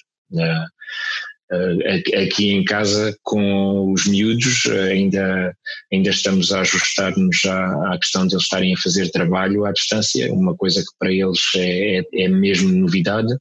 Aqui 2.23 2.51
em 2.51 2.63
casa 2.63 3.15
com 3.21 3.91
os 3.91 4.07
miúdos 4.07 4.65
ainda, 4.89 5.55
ainda 5.91 6.09
estamos 6.09 6.51
a 6.51 6.61
ajustar-nos 6.61 7.45
à, 7.45 7.93
à 7.93 7.99
questão 7.99 8.25
de 8.25 8.33
eles 8.33 8.43
estarem 8.43 8.73
a 8.73 8.77
fazer 8.77 9.11
trabalho 9.11 9.65
à 9.65 9.71
distância, 9.71 10.33
uma 10.33 10.55
coisa 10.55 10.81
que 10.81 10.97
para 10.97 11.11
eles 11.11 11.41
é, 11.55 11.99
é, 11.99 12.03
é 12.23 12.27
mesmo 12.27 12.69
novidade. 12.69 13.35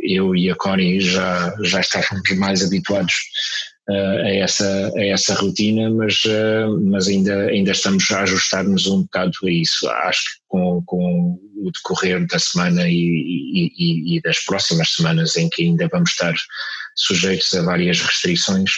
Eu 0.00 0.34
e 0.34 0.50
a 0.50 0.54
Connie 0.56 1.00
já, 1.00 1.54
já 1.62 1.80
estávamos 1.80 2.30
mais 2.36 2.64
habituados 2.64 3.14
a, 3.88 4.28
essa, 4.28 4.92
a 4.96 5.04
essa 5.04 5.34
rotina, 5.34 5.90
mas, 5.90 6.22
mas 6.84 7.08
ainda, 7.08 7.46
ainda 7.46 7.72
estamos 7.72 8.10
a 8.10 8.22
ajustar-nos 8.22 8.86
um 8.86 9.02
bocado 9.02 9.32
a 9.44 9.50
isso. 9.50 9.88
Acho 9.88 10.22
que 10.22 10.40
com, 10.48 10.82
com 10.86 11.38
o 11.66 11.70
decorrer 11.70 12.26
da 12.26 12.38
semana 12.38 12.88
e, 12.88 12.92
e, 12.94 14.16
e, 14.16 14.20
das 14.22 14.40
próximas 14.40 14.90
semanas 14.90 15.36
em 15.36 15.48
que 15.48 15.62
ainda 15.62 15.88
vamos 15.88 16.10
estar 16.10 16.34
sujeitos 16.96 17.52
a 17.54 17.62
várias 17.62 18.00
restrições, 18.00 18.70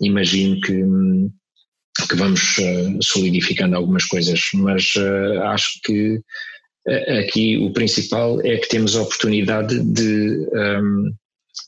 imagino 0.00 0.60
que, 0.60 0.82
que 2.08 2.16
vamos 2.16 2.58
uh, 2.58 2.98
solidificando 3.02 3.76
algumas 3.76 4.04
coisas, 4.06 4.48
mas 4.54 4.92
acho 5.42 5.80
que 5.84 6.20
aqui 7.20 7.56
o 7.58 7.72
principal 7.72 8.40
é 8.42 8.58
que 8.58 8.68
temos 8.68 8.94
a 8.96 9.02
oportunidade 9.02 9.78
de 9.82 10.46
um, 10.52 11.14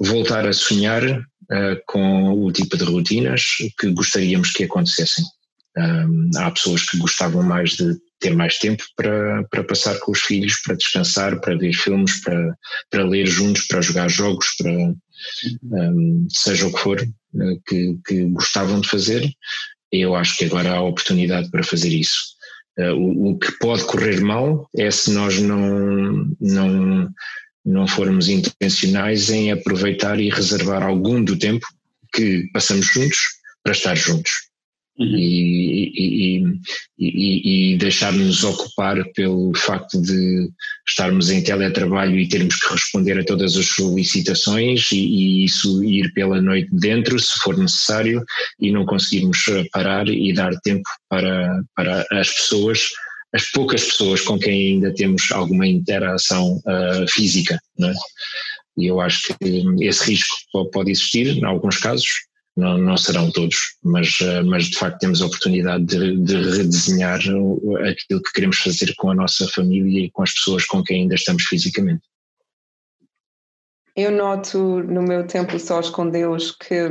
voltar 0.00 0.46
a 0.46 0.52
sonhar 0.52 1.02
uh, 1.04 1.80
com 1.86 2.32
o 2.32 2.52
tipo 2.52 2.76
de 2.76 2.84
rotinas 2.84 3.42
que 3.78 3.90
gostaríamos 3.90 4.50
que 4.50 4.64
acontecessem. 4.64 5.24
Um, 5.76 6.30
há 6.36 6.50
pessoas 6.50 6.88
que 6.88 6.98
gostavam 6.98 7.42
mais 7.42 7.70
de 7.70 7.96
ter 8.18 8.34
mais 8.34 8.58
tempo 8.58 8.82
para, 8.96 9.44
para 9.44 9.64
passar 9.64 9.98
com 9.98 10.12
os 10.12 10.20
filhos, 10.20 10.60
para 10.62 10.76
descansar, 10.76 11.40
para 11.40 11.56
ver 11.56 11.72
filmes, 11.72 12.20
para, 12.22 12.56
para 12.90 13.04
ler 13.04 13.26
juntos, 13.26 13.66
para 13.66 13.80
jogar 13.80 14.08
jogos, 14.08 14.54
para 14.56 14.70
um, 14.72 16.26
seja 16.30 16.66
o 16.66 16.72
que 16.72 16.80
for 16.80 17.00
uh, 17.00 17.62
que, 17.66 17.98
que 18.06 18.24
gostavam 18.24 18.80
de 18.80 18.88
fazer. 18.88 19.30
Eu 19.92 20.14
acho 20.14 20.36
que 20.36 20.44
agora 20.44 20.72
há 20.72 20.80
oportunidade 20.80 21.50
para 21.50 21.62
fazer 21.62 21.90
isso. 21.90 22.36
Uh, 22.78 22.92
o, 22.92 23.30
o, 23.30 23.38
que 23.38 23.52
pode 23.58 23.84
correr 23.84 24.20
mal 24.20 24.68
é 24.76 24.90
se 24.90 25.10
nós 25.10 25.38
não, 25.40 26.30
não, 26.40 27.08
não 27.64 27.86
formos 27.86 28.28
intencionais 28.28 29.30
em 29.30 29.52
aproveitar 29.52 30.20
e 30.20 30.30
reservar 30.30 30.82
algum 30.82 31.22
do 31.22 31.38
tempo 31.38 31.66
que 32.12 32.48
passamos 32.52 32.86
juntos 32.86 33.18
para 33.62 33.72
estar 33.72 33.94
juntos. 33.94 34.45
Uhum. 34.98 35.14
E, 35.14 35.92
e, 35.94 36.60
e, 36.98 37.72
e 37.74 37.76
deixar-nos 37.76 38.42
ocupar 38.44 38.96
pelo 39.12 39.52
facto 39.54 40.00
de 40.00 40.48
estarmos 40.88 41.28
em 41.28 41.42
teletrabalho 41.42 42.18
e 42.18 42.26
termos 42.26 42.56
que 42.56 42.72
responder 42.72 43.18
a 43.18 43.24
todas 43.24 43.56
as 43.56 43.66
solicitações 43.66 44.90
e, 44.92 45.44
isso 45.44 45.84
ir 45.84 46.10
pela 46.14 46.40
noite 46.40 46.70
dentro, 46.72 47.18
se 47.18 47.38
for 47.42 47.58
necessário, 47.58 48.24
e 48.58 48.72
não 48.72 48.86
conseguirmos 48.86 49.38
parar 49.70 50.08
e 50.08 50.32
dar 50.32 50.58
tempo 50.60 50.88
para, 51.10 51.62
para 51.74 52.06
as 52.12 52.30
pessoas 52.30 52.88
as 53.34 53.50
poucas 53.50 53.84
pessoas 53.84 54.22
com 54.22 54.38
quem 54.38 54.74
ainda 54.74 54.94
temos 54.94 55.30
alguma 55.30 55.66
interação 55.66 56.56
uh, 56.58 57.06
física. 57.08 57.58
Não 57.78 57.90
é? 57.90 57.94
E 58.78 58.86
eu 58.86 59.00
acho 59.00 59.34
que 59.38 59.64
esse 59.80 60.10
risco 60.10 60.70
pode 60.72 60.90
existir 60.90 61.28
em 61.28 61.44
alguns 61.44 61.78
casos, 61.78 62.06
não, 62.56 62.78
não 62.78 62.96
serão 62.96 63.30
todos, 63.30 63.76
mas, 63.82 64.18
uh, 64.20 64.44
mas 64.44 64.64
de 64.64 64.78
facto 64.78 64.98
temos 64.98 65.20
a 65.20 65.26
oportunidade 65.26 65.84
de, 65.84 66.16
de, 66.16 66.34
redesenhar 66.56 67.20
aquilo 67.20 68.22
que 68.22 68.32
queremos 68.32 68.58
fazer 68.58 68.94
com 68.96 69.10
a 69.10 69.14
nossa 69.14 69.46
família 69.48 70.06
e 70.06 70.10
com 70.10 70.22
as 70.22 70.32
pessoas 70.32 70.64
com 70.64 70.82
quem 70.82 71.02
ainda 71.02 71.14
estamos 71.14 71.42
fisicamente. 71.44 72.02
Eu 73.94 74.10
noto 74.10 74.82
no 74.82 75.02
meu 75.02 75.26
tempo 75.26 75.58
sós 75.58 75.90
com 75.90 76.08
Deus 76.08 76.50
que, 76.50 76.88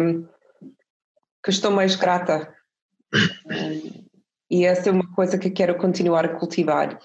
que 1.43 1.49
estou 1.49 1.71
mais 1.71 1.95
grata. 1.95 2.53
E 4.49 4.65
essa 4.65 4.89
é 4.89 4.91
uma 4.91 5.11
coisa 5.13 5.39
que 5.39 5.49
quero 5.49 5.75
continuar 5.77 6.25
a 6.25 6.37
cultivar. 6.37 6.99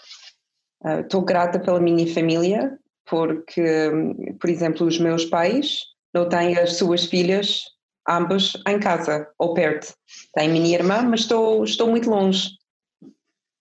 Uh, 0.85 1.01
estou 1.01 1.23
grata 1.23 1.59
pela 1.59 1.81
minha 1.81 2.07
família, 2.13 2.79
porque, 3.07 3.91
por 4.39 4.51
exemplo, 4.51 4.87
os 4.87 4.99
meus 4.99 5.25
pais 5.25 5.81
não 6.13 6.29
têm 6.29 6.59
as 6.59 6.77
suas 6.77 7.07
filhas 7.07 7.63
ambas 8.09 8.53
em 8.67 8.79
casa 8.79 9.29
ou 9.39 9.55
perto. 9.55 9.95
Tenho 10.35 10.53
minha 10.53 10.75
irmã, 10.75 11.03
mas 11.03 11.21
estou, 11.21 11.65
estou 11.65 11.89
muito 11.89 12.09
longe. 12.11 12.51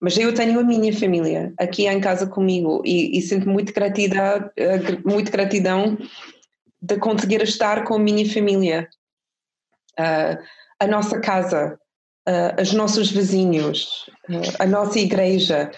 Mas 0.02 0.18
eu 0.18 0.34
tenho 0.34 0.60
a 0.60 0.64
minha 0.64 0.98
família 0.98 1.54
aqui 1.60 1.86
em 1.86 2.00
casa 2.00 2.26
comigo 2.26 2.82
e, 2.86 3.18
e 3.18 3.22
sinto 3.22 3.50
muito 3.50 3.74
gratidão, 3.74 4.50
muito 5.06 5.32
gratidão 5.32 5.98
de 6.82 6.98
conseguir 6.98 7.42
estar 7.42 7.84
com 7.84 7.96
a 7.96 8.00
minha 8.00 8.28
família. 8.32 8.88
Uh, 10.00 10.42
a 10.80 10.88
nossa 10.88 11.20
casa, 11.20 11.78
uh, 12.28 12.62
os 12.62 12.72
nossos 12.72 13.12
vizinhos, 13.12 14.10
uh, 14.30 14.64
a 14.64 14.66
nossa 14.66 14.98
igreja. 14.98 15.70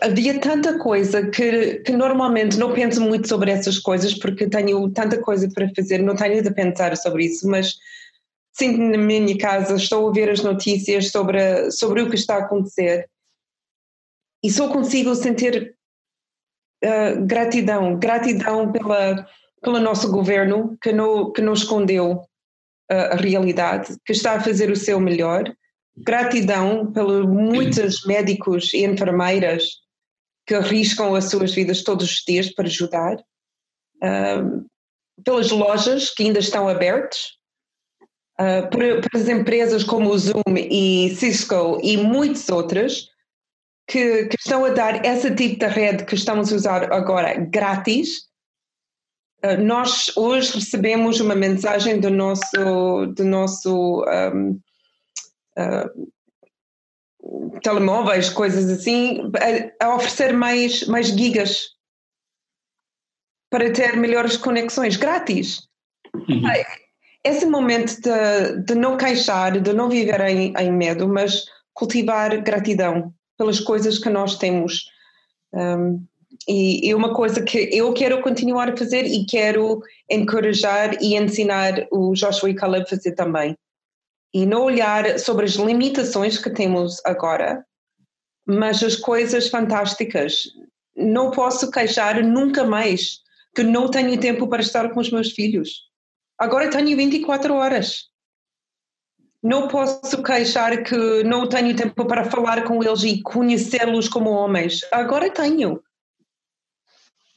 Havia 0.00 0.38
tanta 0.40 0.78
coisa 0.78 1.28
que, 1.28 1.76
que 1.80 1.92
normalmente 1.92 2.58
não 2.58 2.72
penso 2.72 3.00
muito 3.00 3.28
sobre 3.28 3.50
essas 3.50 3.78
coisas 3.78 4.14
porque 4.14 4.48
tenho 4.48 4.90
tanta 4.90 5.20
coisa 5.20 5.48
para 5.54 5.70
fazer, 5.74 6.02
não 6.02 6.16
tenho 6.16 6.42
de 6.42 6.52
pensar 6.52 6.96
sobre 6.96 7.26
isso, 7.26 7.48
mas 7.48 7.76
sinto 8.52 8.78
na 8.78 8.98
minha 8.98 9.36
casa, 9.38 9.76
estou 9.76 10.02
a 10.02 10.06
ouvir 10.06 10.28
as 10.28 10.42
notícias 10.42 11.10
sobre, 11.10 11.70
sobre 11.70 12.02
o 12.02 12.10
que 12.10 12.16
está 12.16 12.36
a 12.36 12.38
acontecer. 12.40 13.08
E 14.42 14.50
só 14.50 14.68
consigo 14.68 15.14
sentir 15.14 15.76
uh, 16.84 17.26
gratidão, 17.26 17.98
gratidão 17.98 18.72
pela, 18.72 19.26
pelo 19.62 19.78
nosso 19.78 20.10
governo 20.10 20.76
que 20.82 20.92
não, 20.92 21.32
que 21.32 21.42
não 21.42 21.52
escondeu 21.52 22.12
uh, 22.12 23.12
a 23.12 23.16
realidade, 23.16 23.96
que 24.04 24.12
está 24.12 24.32
a 24.32 24.40
fazer 24.40 24.70
o 24.70 24.76
seu 24.76 24.98
melhor, 24.98 25.44
gratidão 25.96 26.92
pelos 26.92 27.26
muitos 27.26 28.04
médicos 28.04 28.72
e 28.72 28.84
enfermeiras 28.84 29.64
que 30.46 30.54
arriscam 30.54 31.14
as 31.14 31.30
suas 31.30 31.54
vidas 31.54 31.82
todos 31.82 32.10
os 32.10 32.24
dias 32.26 32.52
para 32.52 32.66
ajudar, 32.66 33.16
uh, 33.16 34.66
pelas 35.24 35.50
lojas 35.50 36.10
que 36.10 36.24
ainda 36.24 36.38
estão 36.38 36.68
abertas, 36.68 37.18
uh, 38.40 38.68
por, 38.70 38.80
por 39.00 39.20
as 39.20 39.28
empresas 39.28 39.84
como 39.84 40.10
o 40.10 40.18
Zoom 40.18 40.56
e 40.56 41.14
Cisco 41.16 41.80
e 41.82 41.96
muitas 41.96 42.48
outras 42.48 43.08
que, 43.86 44.26
que, 44.26 44.36
estão 44.38 44.64
a 44.64 44.70
dar 44.70 45.04
esse 45.04 45.34
tipo 45.34 45.58
de 45.58 45.66
rede 45.66 46.04
que 46.04 46.14
estamos 46.14 46.52
a 46.52 46.56
usar 46.56 46.92
agora 46.92 47.34
grátis. 47.34 48.28
Uh, 49.44 49.60
nós 49.62 50.16
hoje 50.16 50.54
recebemos 50.54 51.20
uma 51.20 51.34
mensagem 51.34 52.00
do 52.00 52.10
nosso, 52.10 53.06
do 53.14 53.24
nosso 53.24 54.04
um, 54.34 54.60
uh, 55.58 56.10
telemóveis, 57.62 58.30
coisas 58.30 58.70
assim, 58.70 59.30
a, 59.80 59.86
a, 59.86 59.94
oferecer 59.94 60.32
mais, 60.32 60.86
mais 60.86 61.08
gigas 61.08 61.68
para 63.50 63.72
ter 63.72 63.96
melhores 63.96 64.36
conexões 64.36 64.96
grátis. 64.96 65.68
Uhum. 66.14 66.42
Esse 67.24 67.44
momento 67.46 68.00
de, 68.00 68.62
de 68.64 68.74
não 68.74 68.96
queixar, 68.96 69.60
de 69.60 69.72
não 69.72 69.88
viver 69.88 70.20
em, 70.22 70.54
em 70.56 70.72
medo, 70.72 71.06
mas 71.08 71.44
cultivar 71.74 72.42
gratidão 72.42 73.12
pelas 73.36 73.60
coisas 73.60 73.98
que 73.98 74.08
nós 74.08 74.36
temos. 74.38 74.84
Um, 75.52 76.04
e 76.48 76.90
é 76.90 76.94
uma 76.94 77.12
coisa 77.12 77.42
que 77.42 77.68
eu 77.72 77.92
quero 77.92 78.22
continuar 78.22 78.70
a 78.70 78.76
fazer 78.76 79.04
e 79.04 79.26
quero 79.26 79.82
encorajar 80.08 80.96
e 81.02 81.16
ensinar 81.16 81.86
o 81.90 82.14
Joshua 82.14 82.50
e 82.50 82.54
Caleb 82.54 82.84
a 82.84 82.88
fazer 82.88 83.12
também. 83.12 83.56
E 84.32 84.46
não 84.46 84.62
olhar 84.62 85.18
sobre 85.18 85.46
as 85.46 85.52
limitações 85.52 86.38
que 86.38 86.50
temos 86.50 87.00
agora, 87.04 87.64
mas 88.46 88.82
as 88.82 88.96
coisas 88.96 89.48
fantásticas. 89.48 90.42
Não 90.96 91.30
posso 91.30 91.70
queixar 91.70 92.22
nunca 92.22 92.64
mais 92.64 93.20
que 93.54 93.62
não 93.62 93.90
tenho 93.90 94.18
tempo 94.20 94.48
para 94.48 94.62
estar 94.62 94.90
com 94.90 95.00
os 95.00 95.10
meus 95.10 95.32
filhos. 95.32 95.88
Agora 96.38 96.70
tenho 96.70 96.96
24 96.96 97.54
horas 97.54 98.10
não 99.42 99.68
posso 99.68 100.22
queixar 100.22 100.82
que 100.82 101.22
não 101.24 101.48
tenho 101.48 101.74
tempo 101.74 102.04
para 102.04 102.24
falar 102.30 102.64
com 102.64 102.82
eles 102.82 103.02
e 103.04 103.22
conhecê-los 103.22 104.08
como 104.08 104.30
homens. 104.30 104.80
Agora 104.92 105.30
tenho. 105.30 105.82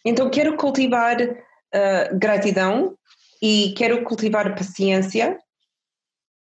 Então 0.03 0.29
quero 0.29 0.57
cultivar 0.57 1.21
uh, 1.21 2.19
gratidão 2.19 2.97
e 3.41 3.73
quero 3.77 4.03
cultivar 4.03 4.53
paciência 4.55 5.39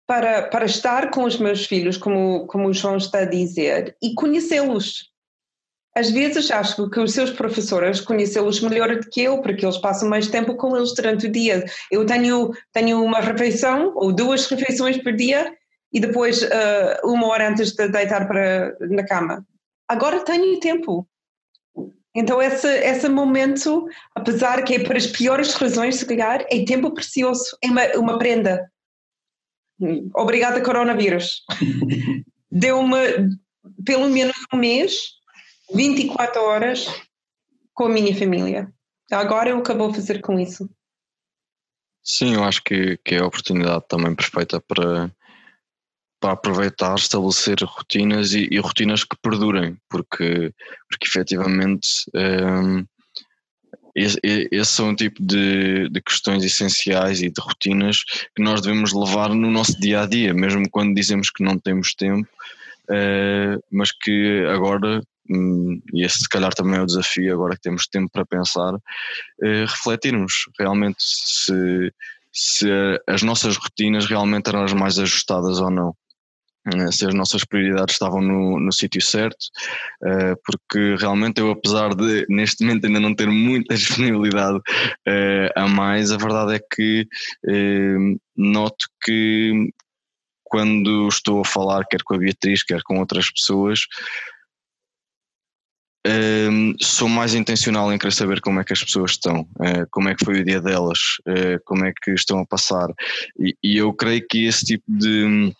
para, 0.09 0.41
para 0.41 0.65
estar 0.65 1.11
com 1.11 1.23
os 1.23 1.37
meus 1.37 1.67
filhos, 1.67 1.95
como, 1.95 2.47
como 2.47 2.67
o 2.67 2.73
João 2.73 2.97
está 2.97 3.19
a 3.19 3.25
dizer, 3.25 3.95
e 4.01 4.15
conhecê-los. 4.15 5.07
Às 5.95 6.09
vezes 6.09 6.49
acho 6.49 6.89
que 6.89 6.99
os 6.99 7.13
seus 7.13 7.29
professores 7.29 8.01
conhecê-los 8.01 8.59
melhor 8.59 8.95
do 8.95 9.07
que 9.07 9.21
eu, 9.21 9.39
porque 9.39 9.63
eles 9.63 9.77
passam 9.77 10.09
mais 10.09 10.27
tempo 10.27 10.55
com 10.55 10.75
eles 10.75 10.95
durante 10.95 11.27
o 11.27 11.31
dia. 11.31 11.63
Eu 11.91 12.07
tenho, 12.07 12.51
tenho 12.73 13.03
uma 13.03 13.19
refeição 13.19 13.93
ou 13.95 14.11
duas 14.11 14.47
refeições 14.47 14.97
por 14.97 15.13
dia 15.13 15.53
e 15.93 15.99
depois 15.99 16.41
uh, 16.41 16.47
uma 17.03 17.27
hora 17.27 17.47
antes 17.47 17.73
de 17.73 17.87
deitar 17.87 18.27
para, 18.27 18.75
na 18.79 19.05
cama. 19.05 19.45
Agora 19.87 20.21
tenho 20.21 20.59
tempo. 20.59 21.07
Então 22.15 22.41
esse, 22.41 22.67
esse 22.67 23.07
momento, 23.07 23.87
apesar 24.15 24.63
que 24.63 24.73
é 24.73 24.83
por 24.83 24.95
as 24.95 25.05
piores 25.05 25.53
razões, 25.53 25.97
se 25.97 26.05
calhar, 26.07 26.43
é 26.49 26.65
tempo 26.65 26.89
precioso, 26.89 27.55
é 27.63 27.67
uma, 27.67 27.85
uma 27.95 28.17
prenda. 28.17 28.67
Obrigada 30.13 30.61
coronavírus. 30.61 31.43
Deu-me 32.51 32.97
pelo 33.85 34.09
menos 34.09 34.35
um 34.53 34.57
mês 34.57 35.19
24 35.73 36.41
horas 36.41 36.87
com 37.73 37.85
a 37.85 37.89
minha 37.89 38.15
família. 38.15 38.71
Agora 39.11 39.49
eu 39.49 39.57
acabou 39.57 39.93
fazer 39.93 40.21
com 40.21 40.39
isso. 40.39 40.69
Sim, 42.03 42.35
eu 42.35 42.43
acho 42.43 42.63
que, 42.63 42.97
que 43.03 43.15
é 43.15 43.19
a 43.19 43.25
oportunidade 43.25 43.85
também 43.87 44.15
perfeita 44.15 44.59
para, 44.59 45.11
para 46.19 46.33
aproveitar, 46.33 46.95
estabelecer 46.95 47.57
rotinas 47.63 48.33
e, 48.33 48.47
e 48.51 48.57
rotinas 48.59 49.03
que 49.03 49.15
perdurem, 49.21 49.77
porque, 49.89 50.53
porque 50.89 51.07
efetivamente 51.07 51.87
um, 52.15 52.85
esse, 53.95 54.19
são 54.65 54.89
um 54.89 54.95
tipo 54.95 55.23
de, 55.23 55.89
de 55.89 56.01
questões 56.01 56.43
essenciais 56.43 57.21
e 57.21 57.29
de 57.29 57.41
rotinas 57.41 58.03
que 58.35 58.41
nós 58.41 58.61
devemos 58.61 58.93
levar 58.93 59.29
no 59.29 59.49
nosso 59.49 59.79
dia 59.79 60.01
a 60.01 60.05
dia, 60.05 60.33
mesmo 60.33 60.69
quando 60.69 60.95
dizemos 60.95 61.29
que 61.29 61.43
não 61.43 61.57
temos 61.57 61.93
tempo, 61.93 62.27
uh, 62.89 63.63
mas 63.71 63.91
que 63.91 64.45
agora 64.53 65.01
Hum, 65.29 65.79
e 65.93 66.03
esse 66.03 66.19
se 66.19 66.29
calhar 66.29 66.53
também 66.53 66.79
é 66.79 66.81
o 66.81 66.85
desafio, 66.85 67.33
agora 67.33 67.55
que 67.55 67.61
temos 67.61 67.85
tempo 67.87 68.09
para 68.11 68.25
pensar, 68.25 68.73
eh, 69.43 69.65
refletirmos 69.65 70.49
realmente 70.57 70.97
se, 70.99 71.93
se 72.33 72.67
as 73.05 73.21
nossas 73.21 73.55
rotinas 73.55 74.07
realmente 74.07 74.47
eram 74.49 74.63
as 74.63 74.73
mais 74.73 74.97
ajustadas 74.97 75.59
ou 75.59 75.69
não. 75.69 75.89
eh, 75.89 76.08
se 76.91 77.05
as 77.05 77.13
nossas 77.13 77.43
prioridades 77.43 77.95
estavam 77.95 78.21
no, 78.21 78.59
no 78.59 78.71
sítio 78.71 79.01
certo, 79.01 79.37
eh, 80.03 80.35
porque 80.45 80.95
realmente 80.99 81.39
eu, 81.39 81.51
apesar 81.51 81.95
de 81.95 82.25
neste 82.29 82.63
momento 82.63 82.85
ainda 82.85 82.99
não 82.99 83.15
ter 83.15 83.27
muita 83.27 83.75
disponibilidade 83.75 84.59
a 85.55 85.67
mais, 85.67 86.11
a 86.11 86.17
verdade 86.17 86.55
é 86.55 86.59
que 86.59 87.07
noto 88.35 88.85
que 89.03 89.71
quando 90.43 91.07
estou 91.07 91.41
a 91.41 91.45
falar, 91.45 91.85
quer 91.85 92.01
com 92.03 92.15
a 92.15 92.17
Beatriz, 92.17 92.63
quer 92.63 92.81
com 92.83 92.99
outras 92.99 93.29
pessoas, 93.31 93.81
um, 96.07 96.73
sou 96.79 97.09
mais 97.09 97.35
intencional 97.35 97.91
em 97.91 97.97
querer 97.97 98.13
saber 98.13 98.41
como 98.41 98.59
é 98.59 98.63
que 98.63 98.73
as 98.73 98.83
pessoas 98.83 99.11
estão, 99.11 99.41
uh, 99.41 99.85
como 99.91 100.09
é 100.09 100.15
que 100.15 100.23
foi 100.23 100.39
o 100.39 100.45
dia 100.45 100.61
delas, 100.61 100.99
uh, 101.27 101.59
como 101.65 101.85
é 101.85 101.93
que 102.01 102.11
estão 102.11 102.39
a 102.39 102.45
passar. 102.45 102.87
E, 103.37 103.55
e, 103.63 103.77
eu 103.77 103.93
creio 103.93 104.25
que 104.27 104.45
esse 104.45 104.65
tipo 104.65 104.85
de. 104.87 105.53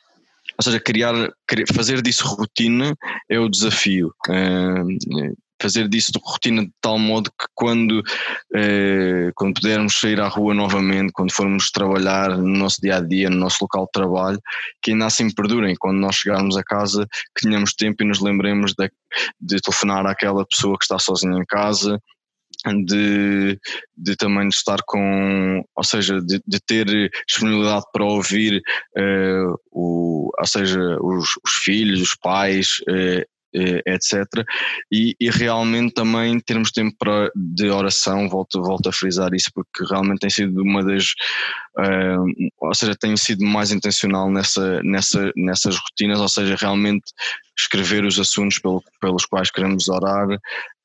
Ou 0.60 0.63
seja, 0.63 0.80
criar, 0.80 1.13
fazer 1.74 2.02
disso 2.02 2.28
rotina 2.28 2.93
é 3.30 3.39
o 3.39 3.48
desafio. 3.48 4.13
Uh, 4.28 5.34
fazer 5.62 5.88
disso 5.88 6.12
de 6.12 6.19
rotina 6.24 6.63
de 6.63 6.72
tal 6.82 6.98
modo 6.98 7.30
que 7.32 7.45
quando, 7.54 8.02
eh, 8.56 9.32
quando 9.36 9.56
pudermos 9.56 10.00
sair 10.00 10.19
à 10.19 10.28
rua 10.28 10.54
novamente, 10.54 11.12
quando 11.12 11.34
formos 11.34 11.69
trabalhar 11.69 12.38
no 12.38 12.58
nosso 12.58 12.80
dia 12.82 12.98
a 12.98 13.02
dia, 13.02 13.30
no 13.30 13.36
nosso 13.36 13.58
local 13.62 13.86
de 13.86 13.91
trabalho, 13.91 14.41
que 14.82 14.91
ainda 14.91 15.06
assim 15.06 15.30
perdurem, 15.30 15.76
quando 15.78 16.00
nós 16.00 16.15
chegarmos 16.15 16.56
a 16.56 16.63
casa, 16.63 17.06
que 17.36 17.48
tenhamos 17.48 17.74
tempo 17.74 18.04
e 18.04 18.08
nos 18.08 18.22
lembremos 18.22 18.74
de, 18.74 18.89
de 19.39 19.60
telefonar 19.62 20.06
àquela 20.06 20.45
pessoa 20.45 20.78
que 20.78 20.86
está 20.86 20.98
sozinha 20.98 21.38
em 21.38 21.45
casa, 21.45 22.02
de, 22.86 23.58
de 23.98 24.15
também 24.15 24.48
estar 24.50 24.80
com, 24.86 25.63
ou 25.76 25.84
seja, 25.84 26.22
de, 26.22 26.41
de 26.45 26.60
ter 26.60 27.10
disponibilidade 27.28 27.86
para 27.93 28.04
ouvir, 28.04 28.62
uh, 28.98 29.56
o, 29.72 30.30
ou 30.38 30.48
seja, 30.48 30.80
os, 31.02 31.30
os 31.45 31.54
filhos, 31.63 32.02
os 32.02 32.15
pais, 32.15 32.80
uh, 32.89 33.26
eh, 33.52 33.82
etc. 33.88 34.28
E, 34.91 35.15
e, 35.19 35.28
realmente 35.32 35.95
também 35.95 36.39
termos 36.39 36.72
tempo 36.72 36.95
para, 37.00 37.32
de 37.36 37.67
oração, 37.67 38.30
volto, 38.30 38.62
volto 38.62 38.89
a 38.89 38.93
frisar 38.93 39.34
isso, 39.34 39.50
porque 39.52 39.84
realmente 39.89 40.19
tem 40.19 40.30
sido 40.30 40.62
uma 40.62 40.84
das. 40.84 41.13
Uh, 41.76 42.50
ou 42.62 42.76
seja, 42.76 42.93
tenho 42.95 43.17
sido 43.17 43.43
mais 43.43 43.72
intencional 43.72 44.30
nessa, 44.30 44.84
nessa, 44.84 45.32
nessas 45.36 45.78
rotinas, 45.78 46.19
ou 46.19 46.30
seja, 46.30 46.56
realmente 46.60 47.06
escrever 47.58 48.06
os 48.06 48.19
assuntos 48.19 48.60
pelo, 48.60 48.84
pelos 49.02 49.25
quais 49.25 49.50
queremos 49.50 49.90
orar. 49.90 50.27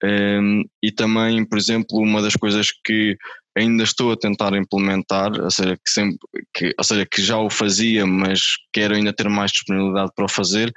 Um, 0.05 0.65
e 0.83 0.93
também, 0.93 1.45
por 1.47 1.57
exemplo, 1.57 1.99
uma 1.99 2.21
das 2.21 2.35
coisas 2.35 2.69
que 2.85 3.17
ainda 3.57 3.85
estou 3.85 4.13
a 4.13 4.17
tentar 4.17 4.53
implementar, 4.55 5.33
ou 5.41 5.51
seja, 5.51 5.77
que 5.77 5.91
sempre, 5.91 6.19
que, 6.53 6.75
ou 6.77 6.85
seja, 6.85 7.07
que 7.07 7.23
já 7.23 7.39
o 7.39 7.49
fazia, 7.49 8.05
mas 8.05 8.41
quero 8.73 8.95
ainda 8.95 9.13
ter 9.13 9.29
mais 9.29 9.53
disponibilidade 9.53 10.11
para 10.15 10.25
o 10.25 10.31
fazer, 10.31 10.73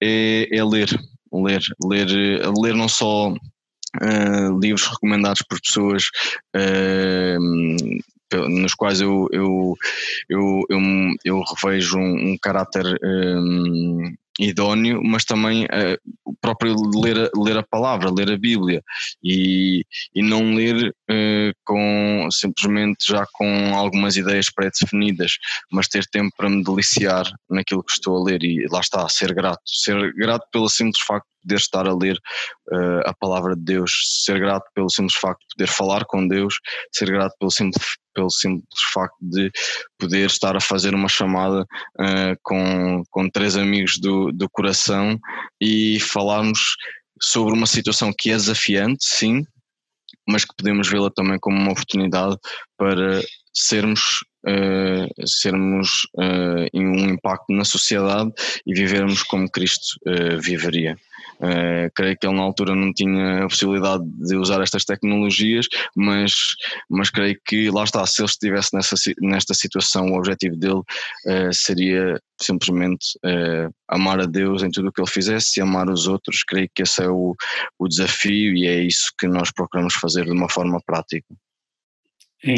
é, 0.00 0.46
é 0.52 0.64
ler. 0.64 0.88
Ler, 1.32 1.60
ler, 1.84 2.08
ler 2.60 2.74
não 2.74 2.88
só 2.88 3.30
uh, 3.30 4.58
livros 4.60 4.86
recomendados 4.86 5.42
por 5.42 5.60
pessoas 5.60 6.04
uh, 6.56 7.38
nos 8.48 8.74
quais 8.74 9.00
eu, 9.00 9.28
eu, 9.32 9.76
eu, 10.28 10.62
eu, 10.68 10.80
eu 11.24 11.42
revejo 11.42 11.98
um, 11.98 12.32
um 12.32 12.38
caráter 12.38 12.84
um, 13.02 14.14
idóneo, 14.40 15.02
mas 15.02 15.24
também 15.24 15.64
uh, 15.64 15.98
o 16.24 16.34
próprio 16.40 16.74
ler, 16.94 17.30
ler 17.36 17.58
a 17.58 17.62
palavra, 17.62 18.10
ler 18.10 18.30
a 18.30 18.38
Bíblia 18.38 18.82
e, 19.22 19.84
e 20.14 20.22
não 20.22 20.54
ler 20.54 20.94
com, 21.64 22.28
simplesmente 22.30 23.06
já 23.08 23.24
com 23.32 23.74
algumas 23.74 24.16
ideias 24.16 24.50
pré-definidas, 24.50 25.32
mas 25.70 25.88
ter 25.88 26.04
tempo 26.06 26.30
para 26.36 26.48
me 26.48 26.62
deliciar 26.62 27.24
naquilo 27.48 27.82
que 27.82 27.92
estou 27.92 28.16
a 28.16 28.24
ler 28.24 28.42
e 28.42 28.66
lá 28.70 28.80
está, 28.80 29.08
ser 29.08 29.34
grato. 29.34 29.60
Ser 29.66 30.12
grato 30.14 30.46
pelo 30.52 30.68
simples 30.68 31.02
facto 31.02 31.26
de 31.26 31.48
poder 31.48 31.56
estar 31.56 31.86
a 31.86 31.94
ler 31.94 32.16
uh, 32.72 33.00
a 33.08 33.14
palavra 33.14 33.56
de 33.56 33.62
Deus, 33.62 33.92
ser 34.24 34.38
grato 34.38 34.64
pelo 34.74 34.90
simples 34.90 35.16
facto 35.16 35.40
de 35.40 35.56
poder 35.56 35.70
falar 35.70 36.04
com 36.04 36.26
Deus, 36.26 36.54
ser 36.92 37.10
grato 37.10 37.34
pelo 37.38 37.50
simples, 37.50 37.86
pelo 38.14 38.30
simples 38.30 38.82
facto 38.92 39.16
de 39.20 39.50
poder 39.98 40.26
estar 40.26 40.56
a 40.56 40.60
fazer 40.60 40.94
uma 40.94 41.08
chamada 41.08 41.62
uh, 41.62 42.36
com, 42.42 43.02
com 43.10 43.28
três 43.30 43.56
amigos 43.56 43.98
do, 43.98 44.30
do 44.32 44.48
coração 44.50 45.18
e 45.60 45.98
falarmos 46.00 46.60
sobre 47.22 47.54
uma 47.54 47.66
situação 47.66 48.12
que 48.16 48.30
é 48.30 48.34
desafiante, 48.34 49.04
sim, 49.04 49.44
mas 50.30 50.44
que 50.44 50.54
podemos 50.56 50.88
vê-la 50.88 51.10
também 51.10 51.38
como 51.38 51.56
uma 51.58 51.72
oportunidade 51.72 52.36
para 52.78 53.20
sermos 53.52 54.20
uh, 54.46 55.26
sermos 55.26 56.06
uh, 56.16 56.66
um 56.74 57.10
impacto 57.10 57.52
na 57.52 57.64
sociedade 57.64 58.32
e 58.66 58.74
vivermos 58.74 59.22
como 59.22 59.50
Cristo 59.50 59.96
uh, 60.06 60.40
viveria. 60.40 60.96
Uh, 61.40 61.90
creio 61.94 62.16
que 62.18 62.26
ele 62.26 62.36
na 62.36 62.42
altura 62.42 62.74
não 62.74 62.92
tinha 62.92 63.44
a 63.44 63.48
possibilidade 63.48 64.04
de 64.04 64.36
usar 64.36 64.60
estas 64.60 64.84
tecnologias, 64.84 65.66
mas, 65.96 66.32
mas 66.88 67.08
creio 67.08 67.38
que 67.46 67.70
lá 67.70 67.84
está, 67.84 68.04
se 68.06 68.20
ele 68.20 68.28
estivesse 68.28 68.74
nessa, 68.74 68.94
nesta 69.22 69.54
situação, 69.54 70.06
o 70.10 70.18
objetivo 70.18 70.54
dele 70.56 70.80
uh, 70.80 71.52
seria 71.52 72.20
simplesmente 72.40 73.06
uh, 73.24 73.72
amar 73.88 74.20
a 74.20 74.26
Deus 74.26 74.62
em 74.62 74.70
tudo 74.70 74.88
o 74.88 74.92
que 74.92 75.00
ele 75.00 75.10
fizesse 75.10 75.58
e 75.58 75.62
amar 75.62 75.88
os 75.88 76.06
outros. 76.06 76.44
Creio 76.44 76.68
que 76.74 76.82
esse 76.82 77.02
é 77.02 77.08
o, 77.08 77.34
o 77.78 77.88
desafio 77.88 78.54
e 78.54 78.66
é 78.66 78.82
isso 78.82 79.10
que 79.18 79.26
nós 79.26 79.50
procuramos 79.50 79.94
fazer 79.94 80.24
de 80.24 80.32
uma 80.32 80.48
forma 80.48 80.80
prática. 80.84 81.34
É, 82.42 82.54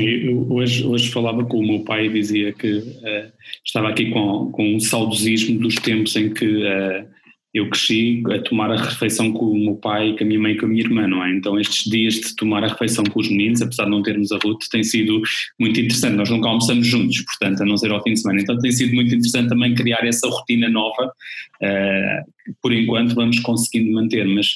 hoje, 0.49 0.85
hoje 0.85 1.11
falava 1.11 1.45
com 1.45 1.59
o 1.59 1.67
meu 1.67 1.81
pai 1.81 2.07
e 2.07 2.13
dizia 2.13 2.53
que 2.53 2.79
uh, 2.79 3.33
estava 3.65 3.89
aqui 3.89 4.11
com, 4.11 4.51
com 4.53 4.77
um 4.77 4.81
saudosismo 4.81 5.59
dos 5.59 5.75
tempos 5.77 6.15
em 6.15 6.33
que 6.33 6.47
uh, 6.47 7.09
eu 7.55 7.69
cresci 7.69 8.23
a 8.33 8.39
tomar 8.39 8.71
a 8.73 8.77
refeição 8.77 9.31
com 9.31 9.45
o 9.45 9.59
meu 9.59 9.75
pai, 9.75 10.17
com 10.17 10.25
a 10.25 10.27
minha 10.27 10.41
mãe 10.41 10.53
e 10.53 10.57
com 10.57 10.65
a 10.65 10.69
minha 10.69 10.83
irmã, 10.83 11.07
não 11.07 11.23
é? 11.23 11.31
Então 11.35 11.61
estes 11.61 11.91
dias 11.91 12.15
de 12.15 12.35
tomar 12.35 12.65
a 12.65 12.69
refeição 12.69 13.05
com 13.05 13.21
os 13.21 13.29
meninos, 13.29 13.61
apesar 13.61 13.85
de 13.85 13.91
não 13.91 14.03
termos 14.03 14.33
a 14.33 14.39
Ruth, 14.39 14.65
tem 14.71 14.83
sido 14.83 15.21
muito 15.61 15.79
interessante. 15.79 16.17
Nós 16.17 16.31
nunca 16.31 16.49
almoçamos 16.49 16.87
juntos, 16.87 17.21
portanto, 17.21 17.63
a 17.63 17.67
não 17.67 17.77
ser 17.77 17.93
ao 17.93 18.03
fim 18.03 18.15
de 18.15 18.21
semana. 18.21 18.41
Então 18.41 18.59
tem 18.59 18.73
sido 18.73 18.95
muito 18.95 19.15
interessante 19.15 19.51
também 19.51 19.75
criar 19.75 20.03
essa 20.07 20.27
rotina 20.29 20.71
nova, 20.71 21.05
uh, 21.05 22.55
por 22.63 22.73
enquanto 22.73 23.15
vamos 23.15 23.39
conseguindo 23.41 23.93
manter, 23.93 24.27
mas, 24.27 24.47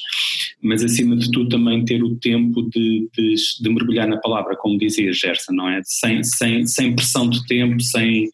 mas 0.63 0.83
acima 0.83 1.15
de 1.15 1.29
tudo 1.29 1.49
também 1.49 1.85
ter 1.85 2.03
o 2.03 2.15
tempo 2.15 2.63
de, 2.63 3.07
de, 3.15 3.35
de 3.61 3.69
mergulhar 3.69 4.07
na 4.07 4.17
palavra, 4.17 4.55
como 4.55 4.77
dizia 4.79 5.13
Gerson, 5.13 5.53
não 5.53 5.69
é? 5.69 5.81
Sem, 5.83 6.23
sem, 6.23 6.65
sem 6.65 6.95
pressão 6.95 7.29
de 7.29 7.45
tempo, 7.45 7.79
sem 7.79 8.27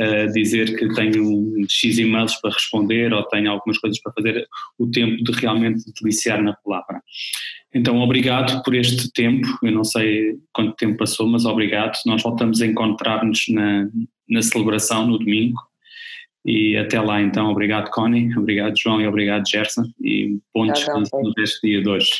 uh, 0.00 0.32
dizer 0.32 0.76
que 0.76 0.88
tenho 0.94 1.66
X 1.68 1.98
e-mails 1.98 2.36
para 2.40 2.52
responder 2.52 3.12
ou 3.12 3.22
tenho 3.24 3.50
algumas 3.50 3.78
coisas 3.78 4.00
para 4.00 4.12
fazer, 4.12 4.46
o 4.78 4.90
tempo 4.90 5.22
de 5.22 5.32
realmente 5.32 5.84
deliciar 6.00 6.42
na 6.42 6.54
palavra. 6.54 7.02
Então, 7.74 7.98
obrigado 8.00 8.62
por 8.62 8.74
este 8.74 9.12
tempo. 9.12 9.46
Eu 9.62 9.72
não 9.72 9.84
sei 9.84 10.36
quanto 10.52 10.74
tempo 10.76 10.96
passou, 10.96 11.28
mas 11.28 11.44
obrigado. 11.44 11.98
Nós 12.06 12.22
voltamos 12.22 12.62
a 12.62 12.66
encontrar-nos 12.66 13.46
na, 13.48 13.88
na 14.28 14.42
celebração 14.42 15.06
no 15.06 15.18
domingo. 15.18 15.60
E 16.44 16.76
até 16.76 17.00
lá, 17.00 17.20
então, 17.20 17.50
obrigado, 17.50 17.90
Connie, 17.90 18.34
obrigado, 18.38 18.78
João, 18.78 19.02
e 19.02 19.06
obrigado, 19.06 19.46
Gerson, 19.46 19.84
e 20.00 20.38
bom 20.54 20.66
descanso 20.72 21.10
no 21.20 21.32
resto 21.36 21.66
dia 21.66 21.82
de 21.82 21.88
hoje. 21.88 22.10